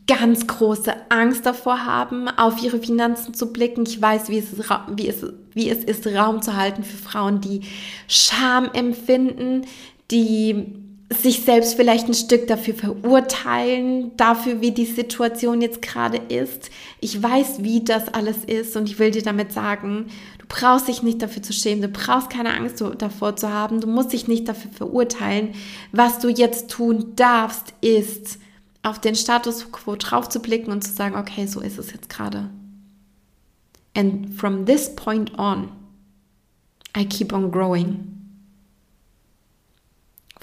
ganz 0.07 0.47
große 0.47 0.93
Angst 1.09 1.45
davor 1.45 1.85
haben, 1.85 2.27
auf 2.27 2.61
ihre 2.61 2.79
Finanzen 2.79 3.33
zu 3.33 3.53
blicken. 3.53 3.85
Ich 3.85 4.01
weiß, 4.01 4.29
wie 4.29 4.37
es, 4.37 4.51
ist, 4.51 4.69
wie 4.95 5.07
es, 5.07 5.25
wie 5.53 5.69
es 5.69 5.83
ist, 5.83 6.07
Raum 6.07 6.41
zu 6.41 6.55
halten 6.55 6.83
für 6.83 6.97
Frauen, 6.97 7.41
die 7.41 7.61
Scham 8.07 8.69
empfinden, 8.73 9.65
die 10.11 10.82
sich 11.13 11.41
selbst 11.43 11.75
vielleicht 11.75 12.07
ein 12.07 12.13
Stück 12.13 12.47
dafür 12.47 12.73
verurteilen, 12.73 14.15
dafür, 14.17 14.61
wie 14.61 14.71
die 14.71 14.85
Situation 14.85 15.61
jetzt 15.61 15.81
gerade 15.81 16.17
ist. 16.17 16.69
Ich 16.99 17.21
weiß, 17.21 17.63
wie 17.63 17.83
das 17.83 18.07
alles 18.13 18.37
ist 18.45 18.75
und 18.75 18.89
ich 18.89 18.99
will 18.99 19.11
dir 19.11 19.21
damit 19.21 19.51
sagen, 19.51 20.07
du 20.39 20.45
brauchst 20.47 20.87
dich 20.87 21.03
nicht 21.03 21.21
dafür 21.21 21.41
zu 21.41 21.53
schämen, 21.53 21.81
du 21.81 21.87
brauchst 21.87 22.29
keine 22.29 22.55
Angst 22.55 22.83
davor 22.97 23.35
zu 23.35 23.49
haben, 23.49 23.81
du 23.81 23.87
musst 23.87 24.13
dich 24.13 24.27
nicht 24.27 24.47
dafür 24.47 24.71
verurteilen. 24.71 25.53
Was 25.91 26.19
du 26.19 26.29
jetzt 26.29 26.69
tun 26.69 27.13
darfst, 27.15 27.73
ist, 27.81 28.39
auf 28.81 28.99
den 28.99 29.15
Status 29.15 29.71
quo 29.71 29.95
drauf 29.95 30.29
zu 30.29 30.41
blicken 30.41 30.71
und 30.71 30.83
zu 30.83 30.91
sagen, 30.91 31.15
okay, 31.15 31.47
so 31.47 31.61
ist 31.61 31.79
es 31.79 31.91
jetzt 31.91 32.09
gerade. 32.09 32.49
And 33.95 34.33
from 34.33 34.65
this 34.65 34.93
point 34.93 35.37
on, 35.39 35.69
I 36.97 37.05
keep 37.05 37.31
on 37.31 37.51
growing 37.51 38.22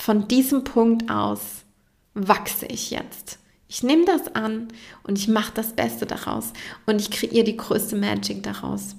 von 0.00 0.28
diesem 0.28 0.64
Punkt 0.64 1.10
aus 1.10 1.64
wachse 2.14 2.66
ich 2.66 2.90
jetzt. 2.90 3.38
Ich 3.68 3.82
nehme 3.82 4.06
das 4.06 4.34
an 4.34 4.68
und 5.04 5.18
ich 5.18 5.28
mache 5.28 5.52
das 5.54 5.74
Beste 5.74 6.06
daraus 6.06 6.52
und 6.86 7.00
ich 7.00 7.10
kreiere 7.10 7.44
die 7.44 7.56
größte 7.56 7.96
Magic 7.96 8.42
daraus. 8.42 8.96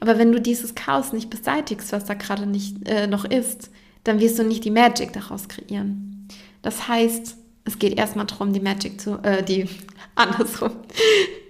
Aber 0.00 0.18
wenn 0.18 0.30
du 0.30 0.40
dieses 0.40 0.74
Chaos 0.74 1.12
nicht 1.12 1.30
beseitigst, 1.30 1.92
was 1.92 2.04
da 2.04 2.14
gerade 2.14 2.46
nicht 2.46 2.86
äh, 2.86 3.06
noch 3.06 3.24
ist, 3.24 3.70
dann 4.04 4.20
wirst 4.20 4.38
du 4.38 4.44
nicht 4.44 4.64
die 4.64 4.70
Magic 4.70 5.12
daraus 5.14 5.48
kreieren. 5.48 6.28
Das 6.62 6.88
heißt, 6.88 7.36
es 7.64 7.78
geht 7.78 7.98
erstmal 7.98 8.26
darum, 8.26 8.52
die 8.52 8.60
Magic 8.60 9.00
zu, 9.00 9.18
äh, 9.22 9.42
die, 9.42 9.66
andersrum. 10.14 10.72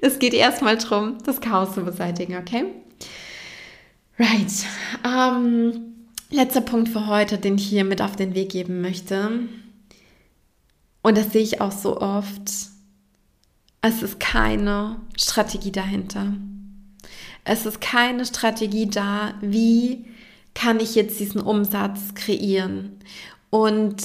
Es 0.00 0.18
geht 0.20 0.34
erstmal 0.34 0.78
darum, 0.78 1.18
das 1.24 1.40
Chaos 1.40 1.74
zu 1.74 1.82
beseitigen, 1.82 2.36
okay? 2.36 2.66
Right. 4.18 4.52
Ähm, 5.04 5.97
letzter 6.30 6.60
Punkt 6.60 6.88
für 6.88 7.06
heute, 7.06 7.38
den 7.38 7.56
ich 7.56 7.66
hier 7.66 7.84
mit 7.84 8.02
auf 8.02 8.16
den 8.16 8.34
Weg 8.34 8.50
geben 8.50 8.80
möchte. 8.80 9.30
Und 11.02 11.16
das 11.16 11.32
sehe 11.32 11.42
ich 11.42 11.60
auch 11.60 11.72
so 11.72 12.00
oft. 12.00 12.50
Es 13.80 14.02
ist 14.02 14.20
keine 14.20 15.00
Strategie 15.16 15.72
dahinter. 15.72 16.34
Es 17.44 17.64
ist 17.64 17.80
keine 17.80 18.26
Strategie 18.26 18.88
da, 18.88 19.34
wie 19.40 20.04
kann 20.54 20.80
ich 20.80 20.94
jetzt 20.94 21.18
diesen 21.20 21.40
Umsatz 21.40 22.14
kreieren. 22.14 22.98
Und 23.48 24.02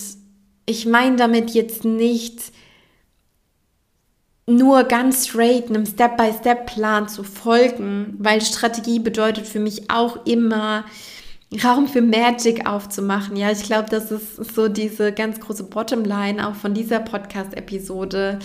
ich 0.66 0.86
meine 0.86 1.18
damit 1.18 1.52
jetzt 1.52 1.84
nicht 1.84 2.54
nur 4.46 4.84
ganz 4.84 5.28
straight 5.28 5.70
einem 5.70 5.86
Step-by-Step-Plan 5.86 7.10
zu 7.10 7.24
folgen, 7.24 8.16
weil 8.20 8.42
Strategie 8.42 9.00
bedeutet 9.00 9.48
für 9.48 9.60
mich 9.60 9.90
auch 9.90 10.26
immer, 10.26 10.86
Raum 11.64 11.88
für 11.88 12.02
Magic 12.02 12.68
aufzumachen. 12.68 13.36
Ja, 13.36 13.52
ich 13.52 13.64
glaube, 13.64 13.90
das 13.90 14.12
ist 14.12 14.56
so 14.56 14.68
diese 14.68 15.12
ganz 15.12 15.40
große 15.40 15.66
Bottomline 15.66 16.48
auch 16.48 16.56
von 16.56 16.74
dieser 16.74 17.00
Podcast-Episode. 17.00 18.40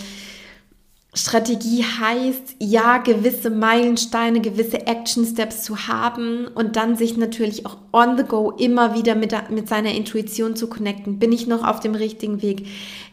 Strategie 1.13 1.83
heißt, 1.83 2.57
ja, 2.59 2.99
gewisse 2.99 3.49
Meilensteine, 3.49 4.41
gewisse 4.41 4.85
Action 4.85 5.25
Steps 5.25 5.63
zu 5.63 5.87
haben 5.87 6.47
und 6.47 6.75
dann 6.75 6.95
sich 6.95 7.17
natürlich 7.17 7.65
auch 7.65 7.77
on 7.91 8.15
the 8.15 8.23
go 8.23 8.51
immer 8.51 8.93
wieder 8.93 9.15
mit, 9.15 9.33
mit 9.49 9.67
seiner 9.67 9.93
Intuition 9.93 10.55
zu 10.55 10.67
connecten. 10.67 11.17
Bin 11.17 11.31
ich 11.31 11.47
noch 11.47 11.67
auf 11.67 11.79
dem 11.79 11.95
richtigen 11.95 12.43
Weg? 12.43 12.67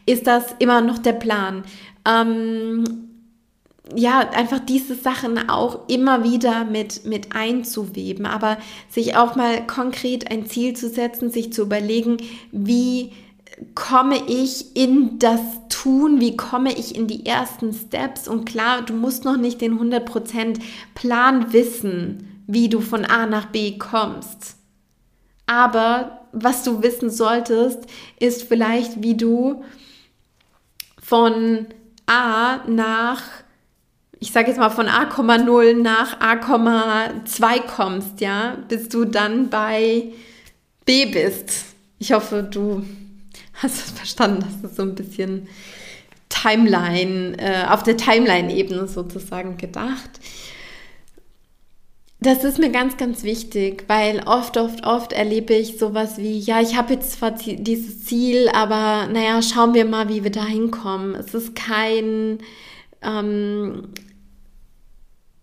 Ist 0.04 0.26
das 0.26 0.44
immer 0.58 0.82
noch 0.82 0.98
der 0.98 1.14
Plan? 1.14 1.64
Ähm, 2.06 3.05
ja, 3.94 4.30
einfach 4.30 4.58
diese 4.58 4.94
Sachen 4.94 5.48
auch 5.48 5.88
immer 5.88 6.24
wieder 6.24 6.64
mit, 6.64 7.04
mit 7.04 7.34
einzuweben, 7.34 8.26
aber 8.26 8.58
sich 8.90 9.16
auch 9.16 9.36
mal 9.36 9.64
konkret 9.66 10.30
ein 10.30 10.46
Ziel 10.46 10.74
zu 10.74 10.88
setzen, 10.88 11.30
sich 11.30 11.52
zu 11.52 11.62
überlegen, 11.62 12.16
wie 12.50 13.12
komme 13.74 14.16
ich 14.26 14.76
in 14.76 15.18
das 15.18 15.40
Tun, 15.68 16.20
wie 16.20 16.36
komme 16.36 16.72
ich 16.72 16.96
in 16.96 17.06
die 17.06 17.24
ersten 17.24 17.72
Steps 17.72 18.28
und 18.28 18.44
klar, 18.44 18.82
du 18.82 18.92
musst 18.92 19.24
noch 19.24 19.36
nicht 19.36 19.60
den 19.60 19.78
100% 19.78 20.58
Plan 20.94 21.52
wissen, 21.52 22.42
wie 22.46 22.68
du 22.68 22.80
von 22.80 23.04
A 23.04 23.26
nach 23.26 23.46
B 23.46 23.78
kommst. 23.78 24.56
Aber 25.46 26.26
was 26.32 26.64
du 26.64 26.82
wissen 26.82 27.08
solltest, 27.08 27.86
ist 28.18 28.42
vielleicht, 28.42 29.02
wie 29.02 29.16
du 29.16 29.64
von 31.00 31.66
A 32.06 32.58
nach, 32.68 33.22
ich 34.18 34.32
sage 34.32 34.48
jetzt 34.48 34.58
mal 34.58 34.70
von 34.70 34.88
A,0 34.88 35.80
nach 35.82 36.20
A,2 36.20 37.60
kommst, 37.66 38.20
ja, 38.20 38.56
bis 38.68 38.88
du 38.88 39.04
dann 39.04 39.50
bei 39.50 40.12
B 40.84 41.06
bist. 41.06 41.66
Ich 41.98 42.12
hoffe, 42.12 42.42
du 42.42 42.84
Hast 43.62 43.78
du 43.78 43.94
verstanden? 43.94 44.44
Das 44.60 44.70
ist 44.70 44.76
so 44.76 44.82
ein 44.82 44.94
bisschen 44.94 45.48
Timeline, 46.28 47.36
äh, 47.38 47.66
auf 47.68 47.82
der 47.82 47.96
Timeline-Ebene 47.96 48.86
sozusagen 48.86 49.56
gedacht. 49.56 50.10
Das 52.20 52.44
ist 52.44 52.58
mir 52.58 52.70
ganz, 52.70 52.96
ganz 52.96 53.22
wichtig, 53.22 53.84
weil 53.88 54.22
oft, 54.26 54.56
oft, 54.56 54.86
oft 54.86 55.12
erlebe 55.12 55.54
ich 55.54 55.78
sowas 55.78 56.18
wie, 56.18 56.38
ja, 56.38 56.60
ich 56.60 56.76
habe 56.76 56.94
jetzt 56.94 57.12
zwar 57.12 57.30
dieses 57.30 58.04
Ziel, 58.04 58.48
aber 58.52 59.06
naja, 59.06 59.40
schauen 59.42 59.74
wir 59.74 59.84
mal, 59.84 60.08
wie 60.08 60.24
wir 60.24 60.32
da 60.32 60.44
hinkommen. 60.44 61.14
Es 61.14 61.34
ist 61.34 61.54
kein, 61.54 62.38
ähm, 63.02 63.88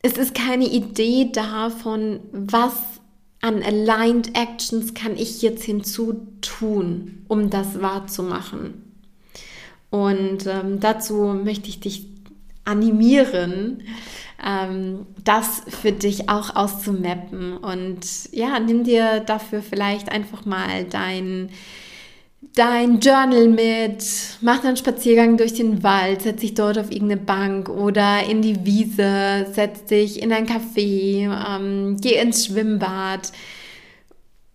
es 0.03 0.17
ist 0.17 0.35
keine 0.35 0.65
Idee 0.65 1.31
davon, 1.31 2.19
was 2.31 2.73
an 3.41 3.63
Aligned 3.63 4.37
Actions 4.37 4.93
kann 4.93 5.17
ich 5.17 5.41
jetzt 5.41 5.63
hinzutun, 5.63 7.25
um 7.27 7.49
das 7.49 7.81
wahrzumachen? 7.81 8.83
Und 9.89 10.45
ähm, 10.45 10.79
dazu 10.79 11.39
möchte 11.43 11.69
ich 11.69 11.79
dich 11.79 12.05
animieren, 12.65 13.83
ähm, 14.45 15.05
das 15.23 15.61
für 15.67 15.93
dich 15.93 16.29
auch 16.29 16.55
auszumappen. 16.55 17.57
Und 17.57 18.05
ja, 18.31 18.59
nimm 18.59 18.83
dir 18.83 19.21
dafür 19.21 19.61
vielleicht 19.61 20.11
einfach 20.11 20.45
mal 20.45 20.83
dein 20.83 21.49
dein 22.55 22.99
Journal 22.99 23.47
mit, 23.47 24.05
mach 24.41 24.63
einen 24.63 24.77
Spaziergang 24.77 25.37
durch 25.37 25.53
den 25.53 25.83
Wald, 25.83 26.21
setz 26.21 26.41
dich 26.41 26.53
dort 26.53 26.77
auf 26.77 26.91
irgendeine 26.91 27.21
Bank 27.21 27.69
oder 27.69 28.23
in 28.27 28.41
die 28.41 28.65
Wiese, 28.65 29.47
setz 29.51 29.85
dich 29.85 30.21
in 30.21 30.31
ein 30.31 30.47
Café, 30.47 31.29
ähm, 31.29 31.97
geh 31.99 32.15
ins 32.15 32.45
Schwimmbad, 32.45 33.31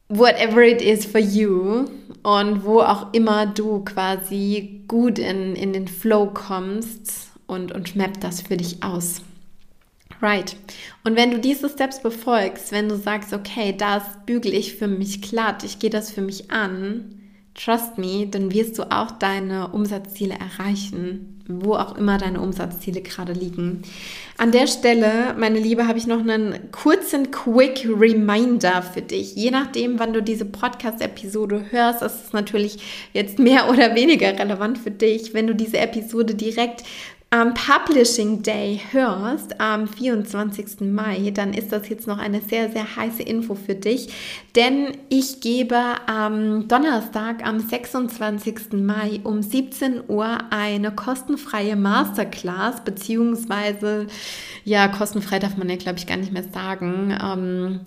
whatever 0.08 0.62
it 0.62 0.80
is 0.80 1.04
for 1.04 1.20
you 1.20 1.86
und 2.22 2.64
wo 2.64 2.80
auch 2.80 3.12
immer 3.12 3.46
du 3.46 3.84
quasi 3.84 4.84
gut 4.88 5.18
in, 5.18 5.56
in 5.56 5.72
den 5.72 5.88
Flow 5.88 6.26
kommst 6.32 7.30
und, 7.46 7.72
und 7.72 7.96
map 7.96 8.20
das 8.20 8.42
für 8.42 8.56
dich 8.56 8.82
aus. 8.82 9.22
Right. 10.20 10.56
Und 11.04 11.16
wenn 11.16 11.30
du 11.30 11.38
diese 11.38 11.68
Steps 11.68 12.02
befolgst, 12.02 12.72
wenn 12.72 12.88
du 12.88 12.96
sagst, 12.96 13.32
okay, 13.32 13.74
das 13.76 14.02
bügel 14.26 14.52
ich 14.52 14.74
für 14.74 14.88
mich 14.88 15.22
glatt, 15.22 15.62
ich 15.62 15.78
gehe 15.78 15.90
das 15.90 16.10
für 16.10 16.22
mich 16.22 16.50
an, 16.50 17.17
trust 17.58 17.98
me, 17.98 18.26
dann 18.26 18.52
wirst 18.52 18.78
du 18.78 18.84
auch 18.84 19.10
deine 19.10 19.68
Umsatzziele 19.68 20.34
erreichen, 20.34 21.42
wo 21.48 21.74
auch 21.74 21.96
immer 21.96 22.18
deine 22.18 22.40
Umsatzziele 22.40 23.00
gerade 23.00 23.32
liegen. 23.32 23.82
An 24.36 24.52
der 24.52 24.66
Stelle, 24.66 25.34
meine 25.36 25.58
Liebe, 25.58 25.88
habe 25.88 25.98
ich 25.98 26.06
noch 26.06 26.20
einen 26.20 26.70
kurzen 26.70 27.30
Quick 27.30 27.88
Reminder 27.88 28.82
für 28.82 29.02
dich. 29.02 29.34
Je 29.34 29.50
nachdem, 29.50 29.98
wann 29.98 30.12
du 30.12 30.22
diese 30.22 30.44
Podcast-Episode 30.44 31.66
hörst, 31.70 32.02
ist 32.02 32.26
es 32.26 32.32
natürlich 32.32 33.10
jetzt 33.12 33.38
mehr 33.38 33.68
oder 33.70 33.94
weniger 33.94 34.38
relevant 34.38 34.78
für 34.78 34.92
dich. 34.92 35.34
Wenn 35.34 35.46
du 35.46 35.54
diese 35.54 35.78
Episode 35.78 36.34
direkt 36.34 36.84
am 37.30 37.52
Publishing 37.52 38.42
Day 38.42 38.80
hörst, 38.90 39.60
am 39.60 39.86
24. 39.86 40.80
Mai, 40.80 41.30
dann 41.30 41.52
ist 41.52 41.72
das 41.72 41.88
jetzt 41.90 42.06
noch 42.06 42.16
eine 42.16 42.40
sehr, 42.40 42.72
sehr 42.72 42.96
heiße 42.96 43.22
Info 43.22 43.54
für 43.54 43.74
dich. 43.74 44.08
Denn 44.56 44.96
ich 45.10 45.42
gebe 45.42 45.76
am 46.06 46.68
Donnerstag, 46.68 47.46
am 47.46 47.60
26. 47.60 48.72
Mai 48.72 49.20
um 49.24 49.42
17 49.42 50.04
Uhr 50.08 50.38
eine 50.48 50.90
kostenfreie 50.90 51.76
Masterclass, 51.76 52.82
beziehungsweise, 52.82 54.06
ja, 54.64 54.88
kostenfrei 54.88 55.38
darf 55.38 55.58
man 55.58 55.68
ja, 55.68 55.76
glaube 55.76 55.98
ich, 55.98 56.06
gar 56.06 56.16
nicht 56.16 56.32
mehr 56.32 56.44
sagen. 56.50 57.14
Ähm, 57.22 57.80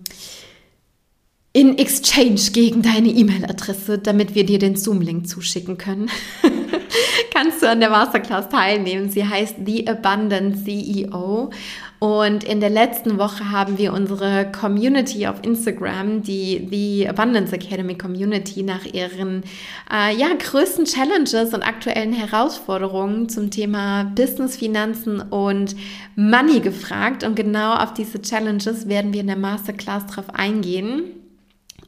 in 1.53 1.79
Exchange 1.79 2.39
gegen 2.53 2.83
deine 2.83 3.09
E-Mail-Adresse, 3.09 3.97
damit 3.97 4.35
wir 4.35 4.45
dir 4.45 4.59
den 4.59 4.75
Zoom-Link 4.75 5.27
zuschicken 5.27 5.79
können. 5.79 6.09
Kannst 7.33 7.61
du 7.61 7.69
an 7.69 7.79
der 7.79 7.89
Masterclass 7.89 8.49
teilnehmen. 8.49 9.09
Sie 9.09 9.25
heißt 9.27 9.55
The 9.65 9.87
Abundant 9.87 10.63
CEO. 10.63 11.51
Und 11.99 12.43
in 12.43 12.59
der 12.61 12.71
letzten 12.71 13.19
Woche 13.19 13.51
haben 13.51 13.77
wir 13.77 13.93
unsere 13.93 14.51
Community 14.51 15.27
auf 15.27 15.35
Instagram, 15.43 16.23
die 16.23 16.67
The 16.71 17.09
Abundance 17.09 17.53
Academy 17.53 17.95
Community, 17.95 18.63
nach 18.63 18.85
ihren 18.85 19.43
äh, 19.93 20.15
ja, 20.15 20.29
größten 20.33 20.85
Challenges 20.85 21.53
und 21.53 21.61
aktuellen 21.61 22.13
Herausforderungen 22.13 23.29
zum 23.29 23.51
Thema 23.51 24.05
Business, 24.15 24.57
Finanzen 24.57 25.21
und 25.21 25.75
Money 26.15 26.59
gefragt. 26.61 27.23
Und 27.23 27.35
genau 27.35 27.75
auf 27.75 27.93
diese 27.93 28.19
Challenges 28.19 28.87
werden 28.87 29.13
wir 29.13 29.21
in 29.21 29.27
der 29.27 29.37
Masterclass 29.37 30.07
drauf 30.07 30.33
eingehen. 30.33 31.20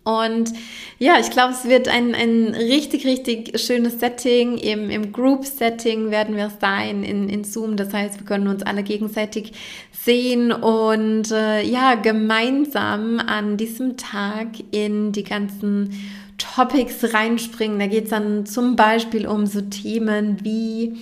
Und 0.04 0.52
ja, 1.00 1.18
ich 1.20 1.30
glaube, 1.30 1.54
es 1.54 1.66
wird 1.66 1.88
ein, 1.88 2.14
ein 2.14 2.54
richtig, 2.56 3.06
richtig 3.06 3.58
schönes 3.60 4.00
Setting. 4.00 4.58
Im, 4.58 4.90
im 4.90 5.14
Group-Setting 5.14 6.12
werden 6.12 6.36
wir 6.36 6.52
sein 6.60 7.04
in, 7.04 7.30
in 7.30 7.44
Zoom. 7.46 7.78
Das 7.78 7.94
heißt, 7.94 8.20
wir 8.20 8.26
können 8.26 8.48
uns 8.48 8.64
alle 8.64 8.84
gegenseitig 8.84 9.54
sehen 9.92 10.52
und 10.52 11.32
äh, 11.32 11.64
ja, 11.64 11.96
gemeinsam 11.96 13.20
an 13.20 13.56
diesem 13.56 13.96
Tag 13.96 14.48
in 14.72 15.14
die 15.14 15.24
ganzen 15.24 15.92
Topics 16.38 17.14
reinspringen. 17.14 17.80
Da 17.80 17.88
geht 17.88 18.06
es 18.06 18.10
dann 18.10 18.46
zum 18.46 18.76
Beispiel 18.76 19.28
um 19.28 19.46
so 19.46 19.62
Themen 19.62 20.44
wie 20.44 20.98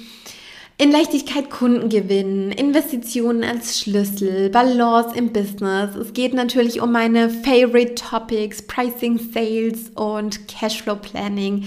In 0.81 0.91
Leichtigkeit 0.91 1.51
Kunden 1.51 1.89
gewinnen, 1.89 2.51
Investitionen 2.51 3.43
als 3.43 3.77
Schlüssel, 3.77 4.49
Balance 4.49 5.15
im 5.15 5.31
Business. 5.31 5.95
Es 5.95 6.11
geht 6.13 6.33
natürlich 6.33 6.81
um 6.81 6.91
meine 6.91 7.29
Favorite 7.29 7.93
Topics, 7.93 8.63
Pricing, 8.63 9.19
Sales 9.31 9.91
und 9.93 10.47
Cashflow 10.47 10.95
Planning. 10.95 11.65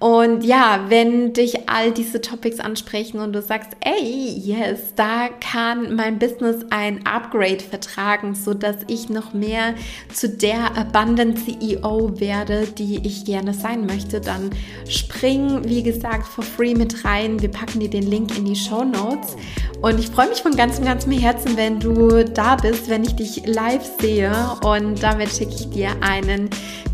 Und 0.00 0.44
ja, 0.44 0.86
wenn 0.88 1.34
dich 1.34 1.68
all 1.68 1.92
diese 1.92 2.22
Topics 2.22 2.58
ansprechen 2.58 3.20
und 3.20 3.34
du 3.34 3.42
sagst, 3.42 3.72
ey, 3.80 4.34
yes, 4.42 4.94
da 4.96 5.28
kann 5.28 5.94
mein 5.94 6.18
Business 6.18 6.64
ein 6.70 7.06
Upgrade 7.06 7.60
vertragen, 7.60 8.34
so 8.34 8.54
dass 8.54 8.76
ich 8.86 9.10
noch 9.10 9.34
mehr 9.34 9.74
zu 10.10 10.30
der 10.30 10.74
Abundant 10.74 11.38
CEO 11.38 12.18
werde, 12.18 12.66
die 12.66 13.06
ich 13.06 13.26
gerne 13.26 13.52
sein 13.52 13.84
möchte, 13.84 14.22
dann 14.22 14.50
spring, 14.88 15.68
wie 15.68 15.82
gesagt, 15.82 16.26
for 16.26 16.44
free 16.44 16.74
mit 16.74 17.04
rein. 17.04 17.42
Wir 17.42 17.50
packen 17.50 17.80
dir 17.80 17.90
den 17.90 18.10
Link 18.10 18.38
in 18.38 18.46
die 18.46 18.49
Show 18.54 18.84
Notes. 18.84 19.36
Und 19.80 19.98
ich 19.98 20.08
freue 20.08 20.28
mich 20.28 20.42
von 20.42 20.54
ganzem, 20.54 20.84
ganzem 20.84 21.12
Herzen, 21.12 21.56
wenn 21.56 21.80
du 21.80 22.24
da 22.24 22.56
bist, 22.56 22.88
wenn 22.88 23.02
ich 23.02 23.16
dich 23.16 23.46
live 23.46 23.88
sehe. 24.00 24.32
Und 24.62 25.02
damit 25.02 25.30
schicke 25.30 25.54
ich 25.54 25.70
dir 25.70 25.90
einen 26.00 26.50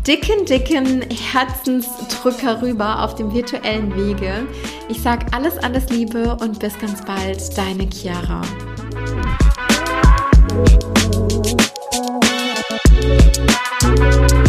dicken, 0.07 0.45
dicken 0.45 1.01
Herzensdrücker 1.09 2.61
rüber 2.61 3.03
auf 3.03 3.15
dem 3.15 3.33
virtuellen 3.33 3.95
Wege. 3.95 4.47
Ich 4.87 5.01
sage 5.01 5.25
alles, 5.31 5.57
alles 5.57 5.89
Liebe 5.89 6.37
und 6.39 6.59
bis 6.59 6.77
ganz 6.79 7.03
bald, 7.03 7.57
deine 7.57 7.89
Chiara. 7.89 8.41
Thank 13.79 14.46